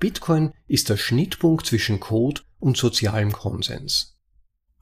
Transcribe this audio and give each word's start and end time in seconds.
Bitcoin 0.00 0.52
ist 0.66 0.88
der 0.88 0.96
Schnittpunkt 0.96 1.66
zwischen 1.66 2.00
Code 2.00 2.40
und 2.58 2.76
sozialem 2.76 3.32
Konsens. 3.32 4.18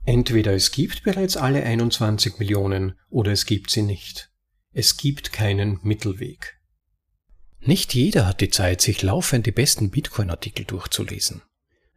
Entweder 0.04 0.54
es 0.54 0.70
gibt 0.70 1.02
bereits 1.02 1.36
alle 1.36 1.62
21 1.62 2.38
Millionen 2.38 2.94
oder 3.10 3.32
es 3.32 3.44
gibt 3.44 3.70
sie 3.70 3.82
nicht. 3.82 4.30
Es 4.72 4.96
gibt 4.96 5.32
keinen 5.32 5.80
Mittelweg. 5.82 6.58
Nicht 7.60 7.94
jeder 7.94 8.26
hat 8.26 8.40
die 8.40 8.48
Zeit, 8.48 8.80
sich 8.80 9.02
laufend 9.02 9.44
die 9.44 9.52
besten 9.52 9.90
Bitcoin-Artikel 9.90 10.64
durchzulesen. 10.64 11.42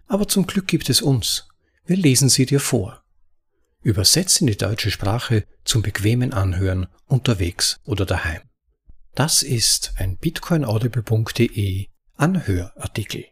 Aber 0.07 0.27
zum 0.27 0.47
Glück 0.47 0.67
gibt 0.67 0.89
es 0.89 1.01
uns. 1.01 1.47
Wir 1.85 1.97
lesen 1.97 2.27
sie 2.27 2.47
dir 2.47 2.59
vor. 2.59 3.03
Übersetzt 3.83 4.41
in 4.41 4.47
die 4.47 4.57
deutsche 4.57 4.91
Sprache 4.91 5.45
zum 5.63 5.83
bequemen 5.83 6.33
Anhören 6.33 6.87
unterwegs 7.05 7.79
oder 7.85 8.05
daheim. 8.05 8.41
Das 9.13 9.43
ist 9.43 9.93
ein 9.97 10.17
bitcoinaudible.de 10.17 11.90
Anhörartikel. 12.21 13.25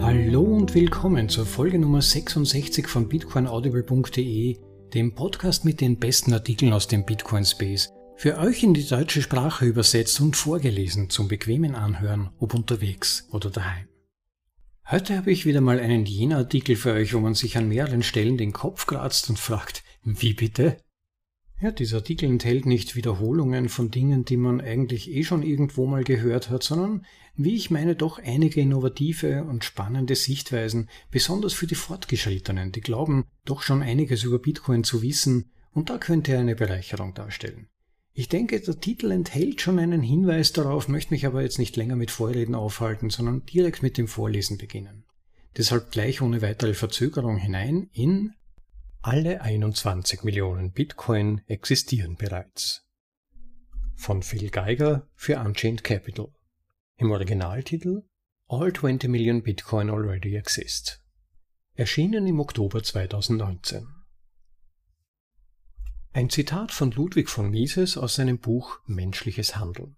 Hallo 0.00 0.40
und 0.40 0.74
willkommen 0.74 1.28
zur 1.28 1.44
Folge 1.44 1.78
Nummer 1.78 2.00
66 2.00 2.88
von 2.88 3.10
bitcoinaudible.de, 3.10 4.56
dem 4.94 5.14
Podcast 5.14 5.66
mit 5.66 5.82
den 5.82 5.98
besten 5.98 6.32
Artikeln 6.32 6.72
aus 6.72 6.88
dem 6.88 7.04
Bitcoin 7.04 7.44
Space, 7.44 7.90
für 8.16 8.38
euch 8.38 8.62
in 8.62 8.72
die 8.72 8.88
deutsche 8.88 9.20
Sprache 9.20 9.66
übersetzt 9.66 10.18
und 10.22 10.34
vorgelesen 10.34 11.10
zum 11.10 11.28
bequemen 11.28 11.74
Anhören, 11.74 12.30
ob 12.38 12.54
unterwegs 12.54 13.28
oder 13.32 13.50
daheim. 13.50 13.89
Heute 14.90 15.16
habe 15.16 15.30
ich 15.30 15.46
wieder 15.46 15.60
mal 15.60 15.78
einen 15.78 16.04
Jena-Artikel 16.04 16.74
für 16.74 16.92
euch, 16.92 17.14
wo 17.14 17.20
man 17.20 17.34
sich 17.34 17.56
an 17.56 17.68
mehreren 17.68 18.02
Stellen 18.02 18.36
den 18.36 18.52
Kopf 18.52 18.86
kratzt 18.86 19.30
und 19.30 19.38
fragt, 19.38 19.84
wie 20.02 20.34
bitte? 20.34 20.78
Ja, 21.60 21.70
dieser 21.70 21.98
Artikel 21.98 22.28
enthält 22.28 22.66
nicht 22.66 22.96
Wiederholungen 22.96 23.68
von 23.68 23.92
Dingen, 23.92 24.24
die 24.24 24.36
man 24.36 24.60
eigentlich 24.60 25.08
eh 25.08 25.22
schon 25.22 25.44
irgendwo 25.44 25.86
mal 25.86 26.02
gehört 26.02 26.50
hat, 26.50 26.64
sondern, 26.64 27.06
wie 27.36 27.54
ich 27.54 27.70
meine, 27.70 27.94
doch 27.94 28.18
einige 28.18 28.62
innovative 28.62 29.44
und 29.44 29.62
spannende 29.62 30.16
Sichtweisen, 30.16 30.90
besonders 31.12 31.52
für 31.52 31.68
die 31.68 31.76
Fortgeschrittenen, 31.76 32.72
die 32.72 32.80
glauben, 32.80 33.26
doch 33.44 33.62
schon 33.62 33.82
einiges 33.82 34.24
über 34.24 34.40
Bitcoin 34.40 34.82
zu 34.82 35.02
wissen, 35.02 35.52
und 35.70 35.88
da 35.88 35.98
könnte 35.98 36.32
er 36.32 36.40
eine 36.40 36.56
Bereicherung 36.56 37.14
darstellen. 37.14 37.68
Ich 38.12 38.28
denke, 38.28 38.60
der 38.60 38.80
Titel 38.80 39.10
enthält 39.10 39.60
schon 39.60 39.78
einen 39.78 40.02
Hinweis 40.02 40.52
darauf, 40.52 40.88
möchte 40.88 41.14
mich 41.14 41.26
aber 41.26 41.42
jetzt 41.42 41.58
nicht 41.58 41.76
länger 41.76 41.96
mit 41.96 42.10
Vorreden 42.10 42.54
aufhalten, 42.54 43.08
sondern 43.10 43.46
direkt 43.46 43.82
mit 43.82 43.96
dem 43.98 44.08
Vorlesen 44.08 44.58
beginnen. 44.58 45.04
Deshalb 45.56 45.90
gleich 45.90 46.20
ohne 46.20 46.42
weitere 46.42 46.74
Verzögerung 46.74 47.36
hinein 47.36 47.88
in 47.92 48.34
alle 49.02 49.40
21 49.40 50.24
Millionen 50.24 50.72
Bitcoin 50.72 51.40
existieren 51.46 52.16
bereits. 52.16 52.86
Von 53.94 54.22
Phil 54.22 54.50
Geiger 54.50 55.08
für 55.14 55.38
Unchained 55.38 55.84
Capital. 55.84 56.28
Im 56.96 57.10
Originaltitel 57.10 58.02
All 58.48 58.72
20 58.72 59.08
Million 59.08 59.42
Bitcoin 59.42 59.88
already 59.88 60.36
exist. 60.36 61.00
Erschienen 61.74 62.26
im 62.26 62.40
Oktober 62.40 62.82
2019. 62.82 63.99
Ein 66.12 66.28
Zitat 66.28 66.72
von 66.72 66.90
Ludwig 66.90 67.30
von 67.30 67.50
Mises 67.50 67.96
aus 67.96 68.16
seinem 68.16 68.40
Buch 68.40 68.80
Menschliches 68.84 69.54
Handeln. 69.54 69.96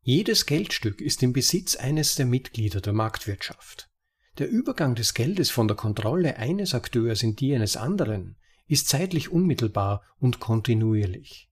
Jedes 0.00 0.46
Geldstück 0.46 1.00
ist 1.00 1.24
im 1.24 1.32
Besitz 1.32 1.74
eines 1.74 2.14
der 2.14 2.24
Mitglieder 2.24 2.80
der 2.80 2.92
Marktwirtschaft. 2.92 3.90
Der 4.38 4.48
Übergang 4.48 4.94
des 4.94 5.14
Geldes 5.14 5.50
von 5.50 5.66
der 5.66 5.76
Kontrolle 5.76 6.36
eines 6.36 6.72
Akteurs 6.72 7.24
in 7.24 7.34
die 7.34 7.52
eines 7.52 7.76
anderen 7.76 8.36
ist 8.68 8.88
zeitlich 8.88 9.32
unmittelbar 9.32 10.04
und 10.18 10.38
kontinuierlich. 10.38 11.50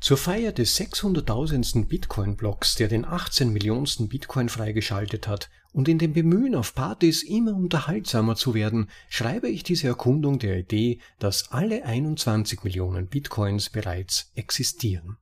Zur 0.00 0.16
Feier 0.16 0.52
des 0.52 0.74
600.000. 0.80 1.86
Bitcoin-Blocks, 1.86 2.76
der 2.76 2.88
den 2.88 3.04
18 3.04 3.50
Millionensten 3.50 4.08
Bitcoin 4.08 4.48
freigeschaltet 4.48 5.28
hat, 5.28 5.50
und 5.72 5.88
in 5.88 5.98
dem 5.98 6.12
Bemühen 6.12 6.54
auf 6.54 6.74
Partys 6.74 7.22
immer 7.22 7.54
unterhaltsamer 7.54 8.36
zu 8.36 8.54
werden, 8.54 8.88
schreibe 9.08 9.48
ich 9.48 9.62
diese 9.62 9.88
Erkundung 9.88 10.38
der 10.38 10.58
Idee, 10.58 11.00
dass 11.18 11.52
alle 11.52 11.84
21 11.84 12.64
Millionen 12.64 13.06
Bitcoins 13.06 13.70
bereits 13.70 14.30
existieren. 14.34 15.16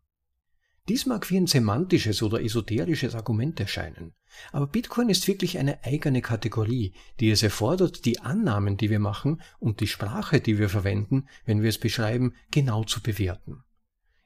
Dies 0.89 1.05
mag 1.05 1.31
wie 1.31 1.37
ein 1.37 1.47
semantisches 1.47 2.23
oder 2.23 2.43
esoterisches 2.43 3.15
Argument 3.15 3.61
erscheinen, 3.61 4.15
aber 4.53 4.67
Bitcoin 4.67 5.11
ist 5.11 5.29
wirklich 5.29 5.59
eine 5.59 5.85
eigene 5.85 6.23
Kategorie, 6.23 6.95
die 7.21 7.31
es 7.31 7.43
erfordert, 7.43 8.07
die 8.07 8.21
Annahmen, 8.21 8.79
die 8.79 8.89
wir 8.89 8.99
machen 8.99 9.43
und 9.59 9.81
die 9.81 9.87
Sprache, 9.87 10.41
die 10.41 10.59
wir 10.59 10.71
verwenden, 10.71 11.29
wenn 11.45 11.63
wir 11.63 11.69
es 11.69 11.79
beschreiben, 11.79 12.35
genau 12.51 12.85
zu 12.85 13.03
bewerten. 13.03 13.65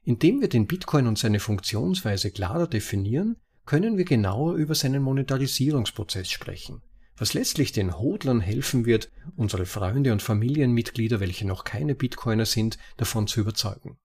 Indem 0.04 0.40
wir 0.40 0.48
den 0.48 0.66
Bitcoin 0.66 1.06
und 1.06 1.18
seine 1.18 1.40
Funktionsweise 1.40 2.30
klarer 2.30 2.68
definieren, 2.68 3.36
können 3.64 3.96
wir 3.96 4.04
genauer 4.04 4.54
über 4.54 4.74
seinen 4.74 5.02
Monetarisierungsprozess 5.02 6.28
sprechen, 6.30 6.82
was 7.16 7.34
letztlich 7.34 7.72
den 7.72 7.98
Hodlern 7.98 8.40
helfen 8.40 8.86
wird, 8.86 9.10
unsere 9.36 9.66
Freunde 9.66 10.12
und 10.12 10.22
Familienmitglieder, 10.22 11.20
welche 11.20 11.46
noch 11.46 11.64
keine 11.64 11.94
Bitcoiner 11.94 12.46
sind, 12.46 12.78
davon 12.96 13.26
zu 13.26 13.40
überzeugen. 13.40 13.98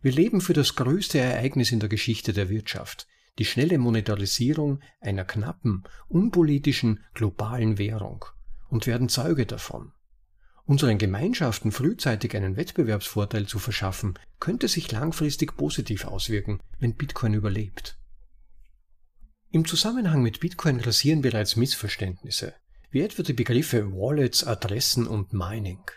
Wir 0.00 0.12
leben 0.12 0.40
für 0.40 0.52
das 0.52 0.76
größte 0.76 1.18
Ereignis 1.18 1.72
in 1.72 1.80
der 1.80 1.88
Geschichte 1.88 2.32
der 2.32 2.48
Wirtschaft, 2.48 3.06
die 3.38 3.44
schnelle 3.44 3.78
Monetarisierung 3.78 4.80
einer 5.00 5.24
knappen, 5.24 5.84
unpolitischen, 6.08 7.04
globalen 7.14 7.78
Währung 7.78 8.24
und 8.68 8.86
werden 8.86 9.08
Zeuge 9.08 9.46
davon. 9.46 9.92
Unseren 10.64 10.98
Gemeinschaften 10.98 11.72
frühzeitig 11.72 12.36
einen 12.36 12.56
Wettbewerbsvorteil 12.56 13.46
zu 13.46 13.58
verschaffen, 13.58 14.18
könnte 14.38 14.68
sich 14.68 14.92
langfristig 14.92 15.56
positiv 15.56 16.04
auswirken, 16.04 16.60
wenn 16.78 16.94
Bitcoin 16.94 17.34
überlebt. 17.34 17.97
Im 19.50 19.64
Zusammenhang 19.64 20.22
mit 20.22 20.40
Bitcoin 20.40 20.76
grassieren 20.76 21.22
bereits 21.22 21.56
Missverständnisse, 21.56 22.52
wie 22.90 23.00
etwa 23.00 23.22
die 23.22 23.32
Begriffe 23.32 23.92
Wallets, 23.92 24.44
Adressen 24.44 25.06
und 25.06 25.32
Mining. 25.32 25.90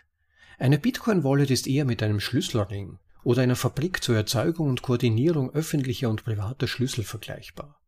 Eine 0.58 0.80
Bitcoin-Wallet 0.80 1.52
ist 1.52 1.68
eher 1.68 1.84
mit 1.84 2.02
einem 2.02 2.22
Schlüsselring 2.22 2.98
oder 3.26 3.42
einer 3.42 3.58
Fabrik 3.58 4.02
zur 4.02 4.16
Erzeugung 4.16 4.70
und 4.70 4.84
Koordinierung 4.84 5.52
öffentlicher 5.52 6.10
und 6.10 6.24
privater 6.24 6.66
Schlüssel 6.66 7.04
vergleichbar. 7.04 7.82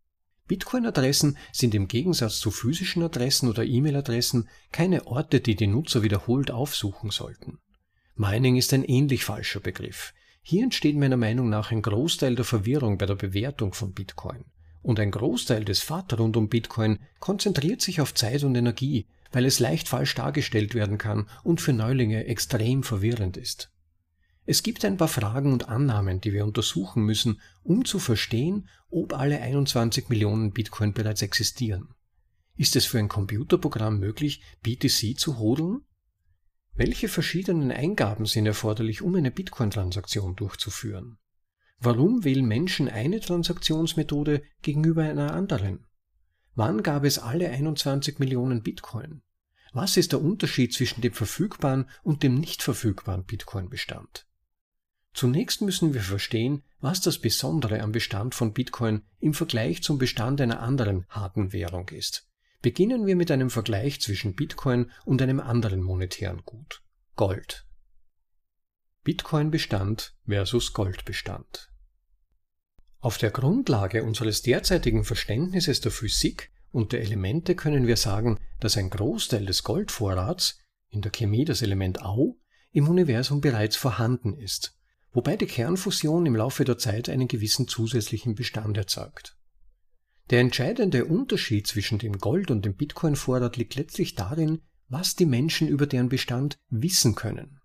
Bitcoin-Adressen 0.50 1.38
sind 1.54 1.74
im 1.76 1.88
Gegensatz 1.88 2.40
zu 2.40 2.52
physischen 2.52 3.02
Adressen 3.02 3.48
oder 3.48 3.64
E-Mail-Adressen 3.64 4.50
keine 4.74 5.08
Orte, 5.08 5.40
die 5.40 5.56
die 5.56 5.68
Nutzer 5.68 6.04
wiederholt 6.04 6.52
aufsuchen 6.52 7.10
sollten. 7.10 7.60
Mining 8.16 8.58
ist 8.58 8.74
ein 8.74 8.84
ähnlich 8.84 9.24
falscher 9.24 9.62
Begriff. 9.62 10.14
Hier 10.42 10.62
entsteht 10.62 10.98
meiner 10.98 11.16
Meinung 11.16 11.48
nach 11.48 11.72
ein 11.72 11.82
Großteil 11.82 12.36
der 12.36 12.44
Verwirrung 12.44 12.98
bei 12.98 13.06
der 13.06 13.16
Bewertung 13.16 13.72
von 13.72 13.94
Bitcoin. 13.94 14.44
Und 14.84 15.00
ein 15.00 15.12
Großteil 15.12 15.66
des 15.66 15.80
FAT 15.80 16.20
rund 16.20 16.38
um 16.38 16.50
Bitcoin 16.50 17.00
konzentriert 17.20 17.82
sich 17.82 18.02
auf 18.02 18.14
Zeit 18.14 18.44
und 18.44 18.54
Energie, 18.56 19.08
weil 19.32 19.46
es 19.46 19.60
leicht 19.60 19.88
falsch 19.88 20.14
dargestellt 20.14 20.76
werden 20.76 20.98
kann 20.98 21.28
und 21.44 21.62
für 21.62 21.74
Neulinge 21.74 22.26
extrem 22.26 22.84
verwirrend 22.84 23.38
ist. 23.38 23.72
Es 24.46 24.62
gibt 24.62 24.84
ein 24.84 24.98
paar 24.98 25.08
Fragen 25.08 25.54
und 25.54 25.70
Annahmen, 25.70 26.20
die 26.20 26.34
wir 26.34 26.44
untersuchen 26.46 27.04
müssen, 27.04 27.40
um 27.64 27.86
zu 27.86 27.98
verstehen, 27.98 28.68
ob 28.90 29.18
alle 29.18 29.40
21 29.40 30.10
Millionen 30.10 30.52
Bitcoin 30.52 30.94
bereits 30.94 31.22
existieren. 31.22 31.96
Ist 32.58 32.76
es 32.76 32.86
für 32.86 33.00
ein 33.00 33.08
Computerprogramm 33.08 34.00
möglich, 34.00 34.44
BTC 34.62 35.18
zu 35.18 35.40
hodeln? 35.40 35.86
Welche 36.74 37.08
verschiedenen 37.08 37.72
Eingaben 37.72 38.26
sind 38.26 38.46
erforderlich, 38.46 39.02
um 39.02 39.16
eine 39.16 39.32
Bitcoin-Transaktion 39.32 40.36
durchzuführen? 40.36 41.18
Warum 41.86 42.24
wählen 42.24 42.46
Menschen 42.46 42.88
eine 42.88 43.20
Transaktionsmethode 43.20 44.42
gegenüber 44.62 45.04
einer 45.04 45.34
anderen? 45.34 45.86
Wann 46.56 46.82
gab 46.82 47.04
es 47.04 47.20
alle 47.20 47.50
21 47.50 48.20
Millionen 48.20 48.64
Bitcoin? 48.64 49.22
Was 49.74 49.98
ist 49.98 50.14
der 50.14 50.22
Unterschied 50.22 50.74
zwischen 50.74 51.02
dem 51.02 51.12
verfügbaren 51.12 51.90
und 52.02 52.24
dem 52.24 52.36
nicht 52.36 52.64
verfügbaren 52.64 53.26
Bitcoin-Bestand? 53.26 54.26
Zunächst 55.14 55.62
müssen 55.62 55.94
wir 55.94 56.00
verstehen, 56.00 56.64
was 56.80 57.02
das 57.02 57.20
Besondere 57.20 57.82
am 57.82 57.92
Bestand 57.92 58.34
von 58.34 58.54
Bitcoin 58.54 59.02
im 59.20 59.34
Vergleich 59.34 59.84
zum 59.84 59.98
Bestand 59.98 60.40
einer 60.40 60.62
anderen 60.62 61.06
harten 61.10 61.52
Währung 61.52 61.90
ist. 61.90 62.30
Beginnen 62.62 63.06
wir 63.06 63.18
mit 63.18 63.30
einem 63.30 63.50
Vergleich 63.50 64.00
zwischen 64.00 64.36
Bitcoin 64.36 64.90
und 65.04 65.22
einem 65.22 65.42
anderen 65.42 65.82
monetären 65.82 66.44
Gut. 66.46 66.82
Gold. 67.18 67.66
Bitcoin-Bestand 69.04 70.16
versus 70.26 70.72
Goldbestand. 70.72 71.73
Auf 73.04 73.20
der 73.20 73.30
Grundlage 73.30 74.04
unseres 74.04 74.42
derzeitigen 74.42 75.04
Verständnisses 75.04 75.82
der 75.82 75.92
Physik 75.92 76.52
und 76.72 76.92
der 76.92 77.02
Elemente 77.02 77.54
können 77.54 77.86
wir 77.86 77.98
sagen, 77.98 78.40
dass 78.60 78.78
ein 78.78 78.90
Großteil 78.90 79.46
des 79.46 79.64
Goldvorrats, 79.64 80.60
in 80.90 81.02
der 81.02 81.12
Chemie 81.12 81.46
das 81.46 81.62
Element 81.62 82.02
Au, 82.04 82.38
im 82.72 82.88
Universum 82.88 83.42
bereits 83.42 83.76
vorhanden 83.76 84.34
ist 84.34 84.76
wobei 85.14 85.38
die 85.38 85.46
Kernfusion 85.46 86.26
im 86.26 86.36
Laufe 86.36 86.66
der 86.66 86.78
Zeit 86.78 87.08
einen 87.08 87.28
gewissen 87.28 87.68
zusätzlichen 87.68 88.36
Bestand 88.36 88.76
erzeugt. 88.78 89.38
Der 90.30 90.40
entscheidende 90.40 91.06
Unterschied 91.06 91.68
zwischen 91.68 92.00
dem 92.00 92.18
Gold 92.18 92.50
und 92.50 92.66
dem 92.66 92.76
Bitcoin-Vorrat 92.76 93.58
liegt 93.58 93.76
letztlich 93.76 94.16
darin, 94.16 94.62
was 94.88 95.16
die 95.16 95.26
Menschen 95.26 95.68
über 95.68 95.86
deren 95.86 96.10
Bestand 96.10 96.58
wissen 96.70 97.16
können. 97.16 97.60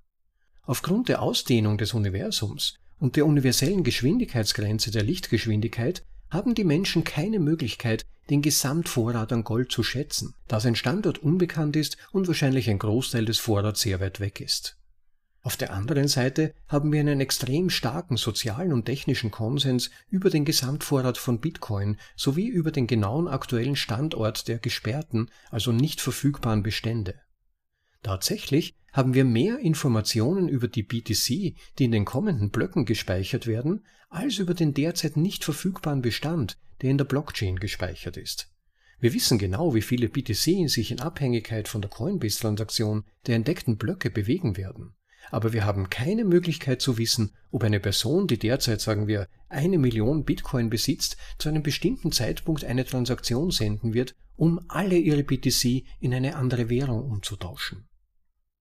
Aufgrund 0.63 1.09
der 1.09 1.23
Ausdehnung 1.23 1.79
des 1.79 1.95
Universums 1.95 2.79
und 2.99 3.17
der 3.17 3.27
universellen 3.27 3.85
Geschwindigkeitsgrenze 3.85 4.91
der 4.91 5.03
Lichtgeschwindigkeit 5.03 6.05
haben 6.31 6.55
die 6.55 6.65
Menschen 6.65 7.05
keine 7.05 7.39
Möglichkeit, 7.39 8.05
den 8.31 8.43
Gesamtvorrat 8.43 9.33
an 9.33 9.45
Gold 9.45 9.73
zu 9.73 9.83
schätzen, 9.83 10.35
da 10.47 10.61
sein 10.61 10.75
Standort 10.75 11.19
unbekannt 11.19 11.77
ist 11.77 11.97
und 12.13 12.29
wahrscheinlich 12.29 12.69
ein 12.69 12.79
Großteil 12.79 13.25
des 13.25 13.39
Vorrats 13.39 13.81
sehr 13.81 14.01
weit 14.01 14.21
weg 14.21 14.41
ist. 14.41 14.77
Auf 15.43 15.57
der 15.57 15.73
anderen 15.73 16.09
Seite 16.09 16.53
haben 16.67 16.93
wir 16.93 17.01
einen 17.01 17.21
extrem 17.21 17.71
starken 17.71 18.17
sozialen 18.17 18.73
und 18.73 18.85
technischen 18.85 19.31
Konsens 19.31 19.91
über 20.11 20.29
den 20.29 20.45
Gesamtvorrat 20.45 21.17
von 21.17 21.41
Bitcoin 21.41 21.97
sowie 22.17 22.49
über 22.49 22.71
den 22.71 22.87
genauen 22.87 23.29
aktuellen 23.29 23.77
Standort 23.77 24.49
der 24.49 24.59
gesperrten, 24.59 25.31
also 25.51 25.73
nicht 25.73 26.01
verfügbaren 26.01 26.63
Bestände. 26.63 27.15
Tatsächlich 28.03 28.75
haben 28.93 29.15
wir 29.15 29.25
mehr 29.25 29.59
Informationen 29.59 30.49
über 30.49 30.69
die 30.69 30.83
BTC, 30.83 31.55
die 31.79 31.85
in 31.85 31.93
den 31.93 32.05
kommenden 32.05 32.51
Blöcken 32.51 32.85
gespeichert 32.85 33.47
werden, 33.47 33.85
als 34.09 34.39
über 34.39 34.55
den 34.55 34.75
derzeit 34.75 35.17
nicht 35.17 35.45
verfügbaren 35.45 36.03
Bestand, 36.03 36.59
der 36.81 36.91
in 36.91 36.99
der 36.99 37.05
Blockchain 37.05 37.57
gespeichert 37.57 38.17
ist. 38.17 38.51
Wir 39.01 39.15
wissen 39.15 39.39
genau, 39.39 39.75
wie 39.75 39.83
viele 39.83 40.09
BTC 40.09 40.69
sich 40.69 40.91
in 40.91 41.01
Abhängigkeit 41.01 41.69
von 41.69 41.81
der 41.81 41.91
Coinbase-Transaktion 41.91 43.05
der 43.27 43.37
entdeckten 43.37 43.77
Blöcke 43.77 44.11
bewegen 44.11 44.57
werden. 44.57 44.95
Aber 45.31 45.53
wir 45.53 45.65
haben 45.65 45.91
keine 45.91 46.25
Möglichkeit 46.25 46.81
zu 46.81 46.99
wissen, 46.99 47.35
ob 47.51 47.65
eine 47.65 47.81
Person, 47.81 48.27
die 48.27 48.39
derzeit, 48.39 48.81
sagen 48.81 49.07
wir, 49.07 49.29
eine 49.49 49.79
Million 49.79 50.25
Bitcoin 50.25 50.71
besitzt, 50.71 51.17
zu 51.39 51.49
einem 51.49 51.63
bestimmten 51.63 52.13
Zeitpunkt 52.13 52.65
eine 52.65 52.85
Transaktion 52.85 53.51
senden 53.51 53.95
wird, 53.95 54.15
um 54.37 54.61
alle 54.69 54.97
ihre 54.97 55.25
BTC 55.25 55.85
in 56.01 56.15
eine 56.15 56.37
andere 56.37 56.69
Währung 56.69 57.03
umzutauschen. 57.03 57.89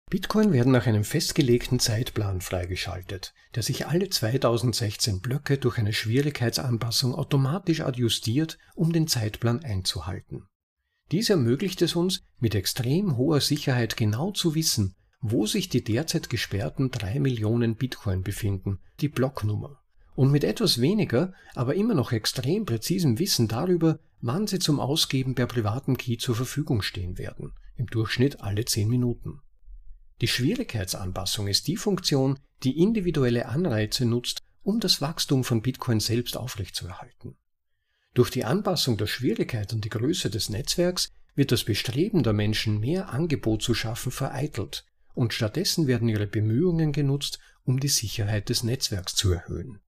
Bitcoin 0.09 0.53
werden 0.53 0.71
nach 0.71 0.87
einem 0.87 1.03
festgelegten 1.03 1.79
Zeitplan 1.79 2.41
freigeschaltet, 2.41 3.35
der 3.53 3.61
sich 3.61 3.85
alle 3.85 4.09
2016 4.09 5.21
Blöcke 5.21 5.59
durch 5.59 5.77
eine 5.77 5.93
Schwierigkeitsanpassung 5.93 7.13
automatisch 7.13 7.81
adjustiert, 7.81 8.57
um 8.73 8.91
den 8.91 9.07
Zeitplan 9.07 9.63
einzuhalten. 9.63 10.47
Dies 11.11 11.29
ermöglicht 11.29 11.83
es 11.83 11.95
uns, 11.95 12.23
mit 12.39 12.55
extrem 12.55 13.17
hoher 13.17 13.39
Sicherheit 13.39 13.97
genau 13.97 14.31
zu 14.31 14.55
wissen, 14.55 14.95
wo 15.21 15.45
sich 15.45 15.69
die 15.69 15.83
derzeit 15.83 16.29
gesperrten 16.29 16.91
3 16.91 17.19
Millionen 17.19 17.75
Bitcoin 17.75 18.23
befinden, 18.23 18.79
die 19.01 19.09
Blocknummer, 19.09 19.81
und 20.15 20.31
mit 20.31 20.43
etwas 20.43 20.81
weniger, 20.81 21.33
aber 21.55 21.75
immer 21.75 21.93
noch 21.93 22.11
extrem 22.11 22.65
präzisem 22.65 23.19
Wissen 23.19 23.47
darüber, 23.47 23.99
wann 24.21 24.47
sie 24.47 24.59
zum 24.59 24.79
Ausgeben 24.79 25.35
per 25.35 25.47
privatem 25.47 25.97
Key 25.97 26.17
zur 26.17 26.35
Verfügung 26.35 26.81
stehen 26.81 27.17
werden, 27.17 27.53
im 27.75 27.87
Durchschnitt 27.87 28.41
alle 28.41 28.65
10 28.65 28.87
Minuten. 28.87 29.41
Die 30.21 30.27
Schwierigkeitsanpassung 30.27 31.47
ist 31.47 31.67
die 31.67 31.77
Funktion, 31.77 32.37
die 32.63 32.77
individuelle 32.79 33.47
Anreize 33.47 34.05
nutzt, 34.05 34.39
um 34.63 34.79
das 34.81 35.01
Wachstum 35.01 35.43
von 35.43 35.61
Bitcoin 35.61 36.01
selbst 36.01 36.35
aufrechtzuerhalten. 36.35 37.35
Durch 38.13 38.29
die 38.29 38.43
Anpassung 38.43 38.97
der 38.97 39.07
Schwierigkeit 39.07 39.71
an 39.71 39.81
die 39.81 39.89
Größe 39.89 40.29
des 40.29 40.49
Netzwerks 40.49 41.09
wird 41.35 41.53
das 41.53 41.63
Bestreben 41.63 42.23
der 42.23 42.33
Menschen, 42.33 42.79
mehr 42.79 43.13
Angebot 43.13 43.61
zu 43.61 43.73
schaffen, 43.73 44.11
vereitelt, 44.11 44.83
und 45.13 45.33
stattdessen 45.33 45.87
werden 45.87 46.07
ihre 46.09 46.27
Bemühungen 46.27 46.91
genutzt, 46.91 47.39
um 47.63 47.79
die 47.79 47.87
Sicherheit 47.87 48.49
des 48.49 48.63
Netzwerks 48.63 49.15
zu 49.15 49.31
erhöhen. 49.31 49.79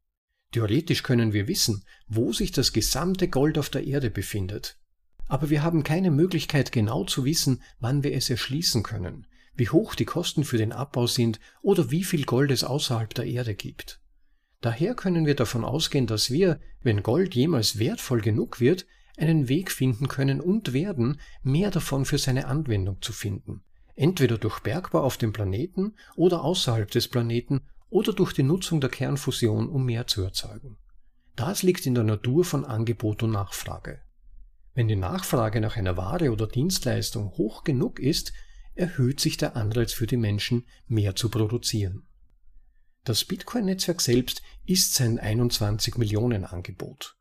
Theoretisch 0.51 1.03
können 1.03 1.33
wir 1.33 1.47
wissen, 1.47 1.83
wo 2.07 2.33
sich 2.33 2.51
das 2.51 2.73
gesamte 2.73 3.29
Gold 3.29 3.57
auf 3.57 3.69
der 3.69 3.85
Erde 3.85 4.09
befindet. 4.09 4.77
Aber 5.27 5.49
wir 5.49 5.63
haben 5.63 5.83
keine 5.83 6.11
Möglichkeit 6.11 6.71
genau 6.73 7.05
zu 7.05 7.23
wissen, 7.23 7.61
wann 7.79 8.03
wir 8.03 8.13
es 8.13 8.29
erschließen 8.29 8.83
können, 8.83 9.27
wie 9.55 9.69
hoch 9.69 9.95
die 9.95 10.05
Kosten 10.05 10.43
für 10.43 10.57
den 10.57 10.73
Abbau 10.73 11.07
sind 11.07 11.39
oder 11.61 11.89
wie 11.89 12.03
viel 12.03 12.25
Gold 12.25 12.51
es 12.51 12.65
außerhalb 12.65 13.13
der 13.13 13.25
Erde 13.25 13.55
gibt. 13.55 14.01
Daher 14.59 14.93
können 14.93 15.25
wir 15.25 15.35
davon 15.35 15.63
ausgehen, 15.63 16.05
dass 16.05 16.29
wir, 16.31 16.59
wenn 16.81 17.01
Gold 17.01 17.33
jemals 17.33 17.79
wertvoll 17.79 18.21
genug 18.21 18.59
wird, 18.59 18.85
einen 19.17 19.47
Weg 19.47 19.71
finden 19.71 20.07
können 20.07 20.41
und 20.41 20.73
werden, 20.73 21.19
mehr 21.43 21.71
davon 21.71 22.05
für 22.05 22.17
seine 22.17 22.47
Anwendung 22.47 23.01
zu 23.01 23.13
finden, 23.13 23.63
entweder 24.01 24.39
durch 24.39 24.61
Bergbau 24.61 25.03
auf 25.03 25.17
dem 25.17 25.31
Planeten 25.31 25.93
oder 26.15 26.43
außerhalb 26.43 26.89
des 26.89 27.07
Planeten 27.07 27.61
oder 27.91 28.13
durch 28.13 28.33
die 28.33 28.41
Nutzung 28.41 28.81
der 28.81 28.89
Kernfusion, 28.89 29.69
um 29.69 29.85
mehr 29.85 30.07
zu 30.07 30.23
erzeugen. 30.23 30.77
Das 31.35 31.61
liegt 31.61 31.85
in 31.85 31.93
der 31.93 32.03
Natur 32.03 32.43
von 32.43 32.65
Angebot 32.65 33.21
und 33.21 33.31
Nachfrage. 33.31 34.01
Wenn 34.73 34.87
die 34.87 34.95
Nachfrage 34.95 35.61
nach 35.61 35.77
einer 35.77 35.97
Ware 35.97 36.31
oder 36.31 36.47
Dienstleistung 36.47 37.29
hoch 37.37 37.63
genug 37.63 37.99
ist, 37.99 38.33
erhöht 38.73 39.19
sich 39.19 39.37
der 39.37 39.55
Anreiz 39.55 39.93
für 39.93 40.07
die 40.07 40.17
Menschen, 40.17 40.65
mehr 40.87 41.15
zu 41.15 41.29
produzieren. 41.29 42.07
Das 43.03 43.23
Bitcoin-Netzwerk 43.23 44.01
selbst 44.01 44.41
ist 44.65 44.95
sein 44.95 45.19
21 45.19 45.97
Millionen 45.97 46.45
Angebot. 46.45 47.17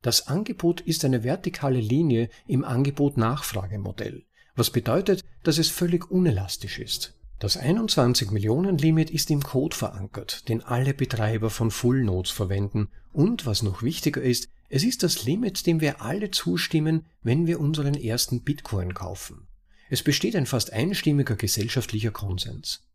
Das 0.00 0.28
Angebot 0.28 0.80
ist 0.80 1.04
eine 1.04 1.24
vertikale 1.24 1.80
Linie 1.80 2.30
im 2.46 2.64
Angebot-Nachfrage-Modell, 2.64 4.24
was 4.54 4.70
bedeutet, 4.70 5.24
dass 5.42 5.58
es 5.58 5.68
völlig 5.68 6.10
unelastisch 6.10 6.78
ist. 6.78 7.14
Das 7.38 7.56
21 7.56 8.30
Millionen 8.30 8.78
Limit 8.78 9.10
ist 9.10 9.30
im 9.30 9.42
Code 9.42 9.74
verankert, 9.74 10.48
den 10.48 10.62
alle 10.62 10.94
Betreiber 10.94 11.50
von 11.50 11.70
Full 11.70 12.04
Nodes 12.04 12.30
verwenden 12.30 12.88
und, 13.12 13.46
was 13.46 13.62
noch 13.62 13.82
wichtiger 13.82 14.22
ist, 14.22 14.48
es 14.68 14.84
ist 14.84 15.02
das 15.02 15.24
Limit, 15.24 15.66
dem 15.66 15.80
wir 15.80 16.02
alle 16.02 16.30
zustimmen, 16.30 17.04
wenn 17.22 17.46
wir 17.46 17.60
unseren 17.60 17.94
ersten 17.94 18.42
Bitcoin 18.42 18.94
kaufen. 18.94 19.48
Es 19.90 20.02
besteht 20.02 20.36
ein 20.36 20.46
fast 20.46 20.72
einstimmiger 20.72 21.36
gesellschaftlicher 21.36 22.12
Konsens. 22.12 22.86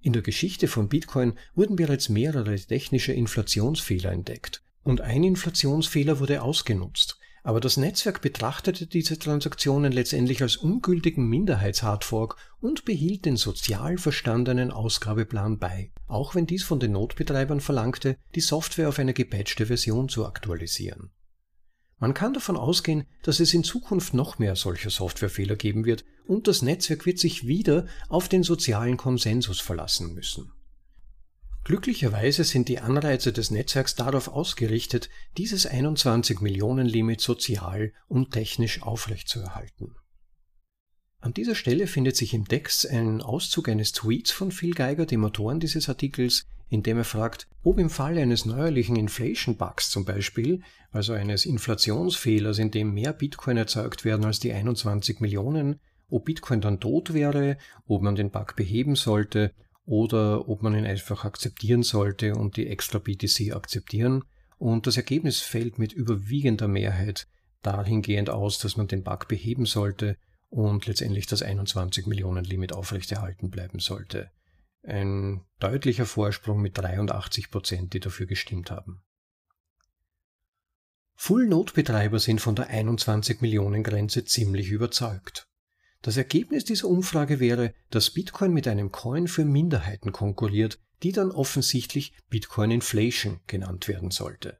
In 0.00 0.12
der 0.12 0.22
Geschichte 0.22 0.68
von 0.68 0.88
Bitcoin 0.88 1.34
wurden 1.54 1.76
bereits 1.76 2.08
mehrere 2.08 2.56
technische 2.56 3.12
Inflationsfehler 3.12 4.10
entdeckt 4.12 4.62
und 4.84 5.00
ein 5.00 5.22
Inflationsfehler 5.22 6.18
wurde 6.20 6.42
ausgenutzt, 6.42 7.18
aber 7.42 7.60
das 7.60 7.76
Netzwerk 7.76 8.22
betrachtete 8.22 8.86
diese 8.86 9.18
Transaktionen 9.18 9.90
letztendlich 9.90 10.42
als 10.42 10.56
ungültigen 10.56 11.26
Minderheitshardfork 11.28 12.36
und 12.60 12.84
behielt 12.84 13.24
den 13.24 13.36
sozial 13.36 13.98
verstandenen 13.98 14.70
Ausgabeplan 14.70 15.58
bei, 15.58 15.90
auch 16.06 16.34
wenn 16.34 16.46
dies 16.46 16.62
von 16.62 16.78
den 16.78 16.92
Notbetreibern 16.92 17.60
verlangte, 17.60 18.16
die 18.34 18.40
Software 18.40 18.88
auf 18.88 18.98
eine 18.98 19.14
gepatchte 19.14 19.66
Version 19.66 20.08
zu 20.08 20.24
aktualisieren. 20.24 21.10
Man 21.98 22.14
kann 22.14 22.34
davon 22.34 22.56
ausgehen, 22.56 23.04
dass 23.22 23.38
es 23.38 23.54
in 23.54 23.62
Zukunft 23.62 24.14
noch 24.14 24.38
mehr 24.38 24.56
solcher 24.56 24.90
Softwarefehler 24.90 25.56
geben 25.56 25.84
wird 25.84 26.04
und 26.26 26.48
das 26.48 26.62
Netzwerk 26.62 27.06
wird 27.06 27.18
sich 27.18 27.46
wieder 27.46 27.86
auf 28.08 28.28
den 28.28 28.42
sozialen 28.42 28.96
Konsensus 28.96 29.60
verlassen 29.60 30.14
müssen. 30.14 30.52
Glücklicherweise 31.64 32.42
sind 32.42 32.68
die 32.68 32.80
Anreize 32.80 33.32
des 33.32 33.52
Netzwerks 33.52 33.94
darauf 33.94 34.26
ausgerichtet, 34.26 35.08
dieses 35.36 35.64
21 35.64 36.40
Millionen 36.40 36.86
Limit 36.86 37.20
sozial 37.20 37.92
und 38.08 38.32
technisch 38.32 38.82
aufrechtzuerhalten. 38.82 39.94
An 41.20 41.32
dieser 41.32 41.54
Stelle 41.54 41.86
findet 41.86 42.16
sich 42.16 42.34
im 42.34 42.48
Text 42.48 42.88
ein 42.90 43.22
Auszug 43.22 43.68
eines 43.68 43.92
Tweets 43.92 44.32
von 44.32 44.50
Phil 44.50 44.74
Geiger, 44.74 45.06
dem 45.06 45.24
Autoren 45.24 45.60
dieses 45.60 45.88
Artikels, 45.88 46.46
in 46.68 46.82
dem 46.82 46.96
er 46.96 47.04
fragt, 47.04 47.46
ob 47.62 47.78
im 47.78 47.90
Falle 47.90 48.22
eines 48.22 48.44
neuerlichen 48.44 48.96
Inflation 48.96 49.56
Bugs 49.56 49.88
zum 49.90 50.04
Beispiel, 50.04 50.62
also 50.90 51.12
eines 51.12 51.46
Inflationsfehlers, 51.46 52.58
in 52.58 52.72
dem 52.72 52.92
mehr 52.92 53.12
Bitcoin 53.12 53.56
erzeugt 53.56 54.04
werden 54.04 54.24
als 54.24 54.40
die 54.40 54.52
21 54.52 55.20
Millionen, 55.20 55.78
ob 56.08 56.24
Bitcoin 56.24 56.60
dann 56.60 56.80
tot 56.80 57.14
wäre, 57.14 57.56
ob 57.86 58.02
man 58.02 58.16
den 58.16 58.32
Bug 58.32 58.56
beheben 58.56 58.96
sollte 58.96 59.52
oder 59.84 60.48
ob 60.48 60.62
man 60.62 60.74
ihn 60.74 60.86
einfach 60.86 61.24
akzeptieren 61.24 61.82
sollte 61.82 62.34
und 62.34 62.56
die 62.56 62.68
extra 62.68 62.98
BTC 62.98 63.52
akzeptieren. 63.54 64.24
Und 64.58 64.86
das 64.86 64.96
Ergebnis 64.96 65.40
fällt 65.40 65.78
mit 65.78 65.92
überwiegender 65.92 66.68
Mehrheit 66.68 67.26
dahingehend 67.62 68.30
aus, 68.30 68.58
dass 68.58 68.76
man 68.76 68.88
den 68.88 69.02
Bug 69.02 69.28
beheben 69.28 69.66
sollte 69.66 70.16
und 70.50 70.86
letztendlich 70.86 71.26
das 71.26 71.42
21 71.42 72.06
Millionen 72.06 72.44
Limit 72.44 72.72
aufrechterhalten 72.72 73.50
bleiben 73.50 73.78
sollte. 73.78 74.30
Ein 74.82 75.44
deutlicher 75.60 76.06
Vorsprung 76.06 76.60
mit 76.60 76.76
83 76.76 77.50
Prozent, 77.50 77.94
die 77.94 78.00
dafür 78.00 78.26
gestimmt 78.26 78.70
haben. 78.70 79.02
Full-Node-Betreiber 81.14 82.18
sind 82.18 82.40
von 82.40 82.56
der 82.56 82.68
21 82.68 83.40
Millionen 83.42 83.84
Grenze 83.84 84.24
ziemlich 84.24 84.70
überzeugt. 84.70 85.48
Das 86.02 86.16
Ergebnis 86.16 86.64
dieser 86.64 86.88
Umfrage 86.88 87.38
wäre, 87.38 87.74
dass 87.90 88.10
Bitcoin 88.10 88.52
mit 88.52 88.66
einem 88.66 88.90
Coin 88.90 89.28
für 89.28 89.44
Minderheiten 89.44 90.10
konkurriert, 90.10 90.80
die 91.04 91.12
dann 91.12 91.30
offensichtlich 91.30 92.12
Bitcoin 92.28 92.72
Inflation 92.72 93.40
genannt 93.46 93.86
werden 93.88 94.10
sollte. 94.10 94.58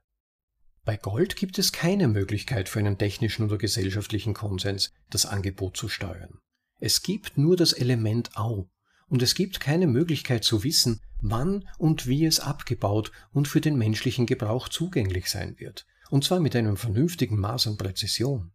Bei 0.85 0.97
Gold 0.97 1.35
gibt 1.35 1.59
es 1.59 1.71
keine 1.71 2.07
Möglichkeit 2.07 2.67
für 2.67 2.79
einen 2.79 2.97
technischen 2.97 3.45
oder 3.45 3.57
gesellschaftlichen 3.57 4.33
Konsens, 4.33 4.93
das 5.09 5.25
Angebot 5.25 5.77
zu 5.77 5.87
steuern. 5.87 6.39
Es 6.79 7.01
gibt 7.01 7.37
nur 7.37 7.55
das 7.55 7.73
Element 7.73 8.35
Au, 8.35 8.69
und 9.07 9.21
es 9.21 9.35
gibt 9.35 9.59
keine 9.59 9.87
Möglichkeit 9.87 10.43
zu 10.43 10.63
wissen, 10.63 11.01
wann 11.21 11.67
und 11.77 12.07
wie 12.07 12.25
es 12.25 12.39
abgebaut 12.39 13.11
und 13.31 13.47
für 13.47 13.61
den 13.61 13.77
menschlichen 13.77 14.25
Gebrauch 14.25 14.67
zugänglich 14.69 15.29
sein 15.29 15.59
wird, 15.59 15.85
und 16.09 16.23
zwar 16.23 16.39
mit 16.39 16.55
einem 16.55 16.77
vernünftigen 16.77 17.39
Maß 17.39 17.67
an 17.67 17.77
Präzision. 17.77 18.51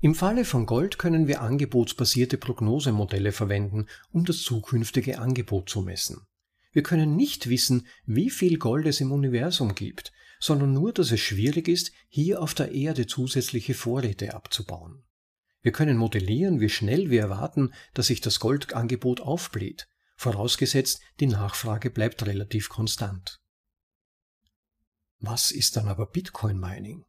Im 0.00 0.14
Falle 0.14 0.44
von 0.44 0.64
Gold 0.64 0.96
können 0.98 1.26
wir 1.26 1.40
angebotsbasierte 1.40 2.38
Prognosemodelle 2.38 3.32
verwenden, 3.32 3.86
um 4.12 4.24
das 4.24 4.42
zukünftige 4.42 5.18
Angebot 5.18 5.68
zu 5.68 5.82
messen. 5.82 6.24
Wir 6.70 6.84
können 6.84 7.16
nicht 7.16 7.48
wissen, 7.48 7.86
wie 8.06 8.30
viel 8.30 8.58
Gold 8.58 8.86
es 8.86 9.00
im 9.00 9.10
Universum 9.10 9.74
gibt, 9.74 10.12
sondern 10.38 10.72
nur, 10.72 10.92
dass 10.92 11.10
es 11.10 11.18
schwierig 11.18 11.66
ist, 11.66 11.90
hier 12.08 12.40
auf 12.40 12.54
der 12.54 12.70
Erde 12.70 13.08
zusätzliche 13.08 13.74
Vorräte 13.74 14.34
abzubauen. 14.34 15.02
Wir 15.62 15.72
können 15.72 15.96
modellieren, 15.96 16.60
wie 16.60 16.68
schnell 16.68 17.10
wir 17.10 17.22
erwarten, 17.22 17.72
dass 17.94 18.06
sich 18.06 18.20
das 18.20 18.38
Goldangebot 18.38 19.20
aufbläht, 19.20 19.88
vorausgesetzt 20.14 21.00
die 21.18 21.26
Nachfrage 21.26 21.90
bleibt 21.90 22.24
relativ 22.24 22.68
konstant. 22.68 23.40
Was 25.18 25.50
ist 25.50 25.76
dann 25.76 25.88
aber 25.88 26.06
Bitcoin 26.06 26.60
Mining? 26.60 27.04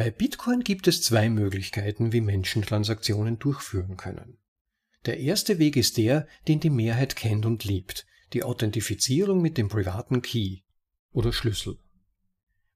Bei 0.00 0.10
Bitcoin 0.10 0.64
gibt 0.64 0.88
es 0.88 1.02
zwei 1.02 1.28
Möglichkeiten, 1.28 2.14
wie 2.14 2.22
Menschen 2.22 2.62
Transaktionen 2.62 3.38
durchführen 3.38 3.98
können. 3.98 4.38
Der 5.04 5.20
erste 5.20 5.58
Weg 5.58 5.76
ist 5.76 5.98
der, 5.98 6.26
den 6.48 6.58
die 6.58 6.70
Mehrheit 6.70 7.16
kennt 7.16 7.44
und 7.44 7.64
liebt, 7.64 8.06
die 8.32 8.42
Authentifizierung 8.42 9.42
mit 9.42 9.58
dem 9.58 9.68
privaten 9.68 10.22
Key 10.22 10.60
oder 11.12 11.34
Schlüssel. 11.34 11.76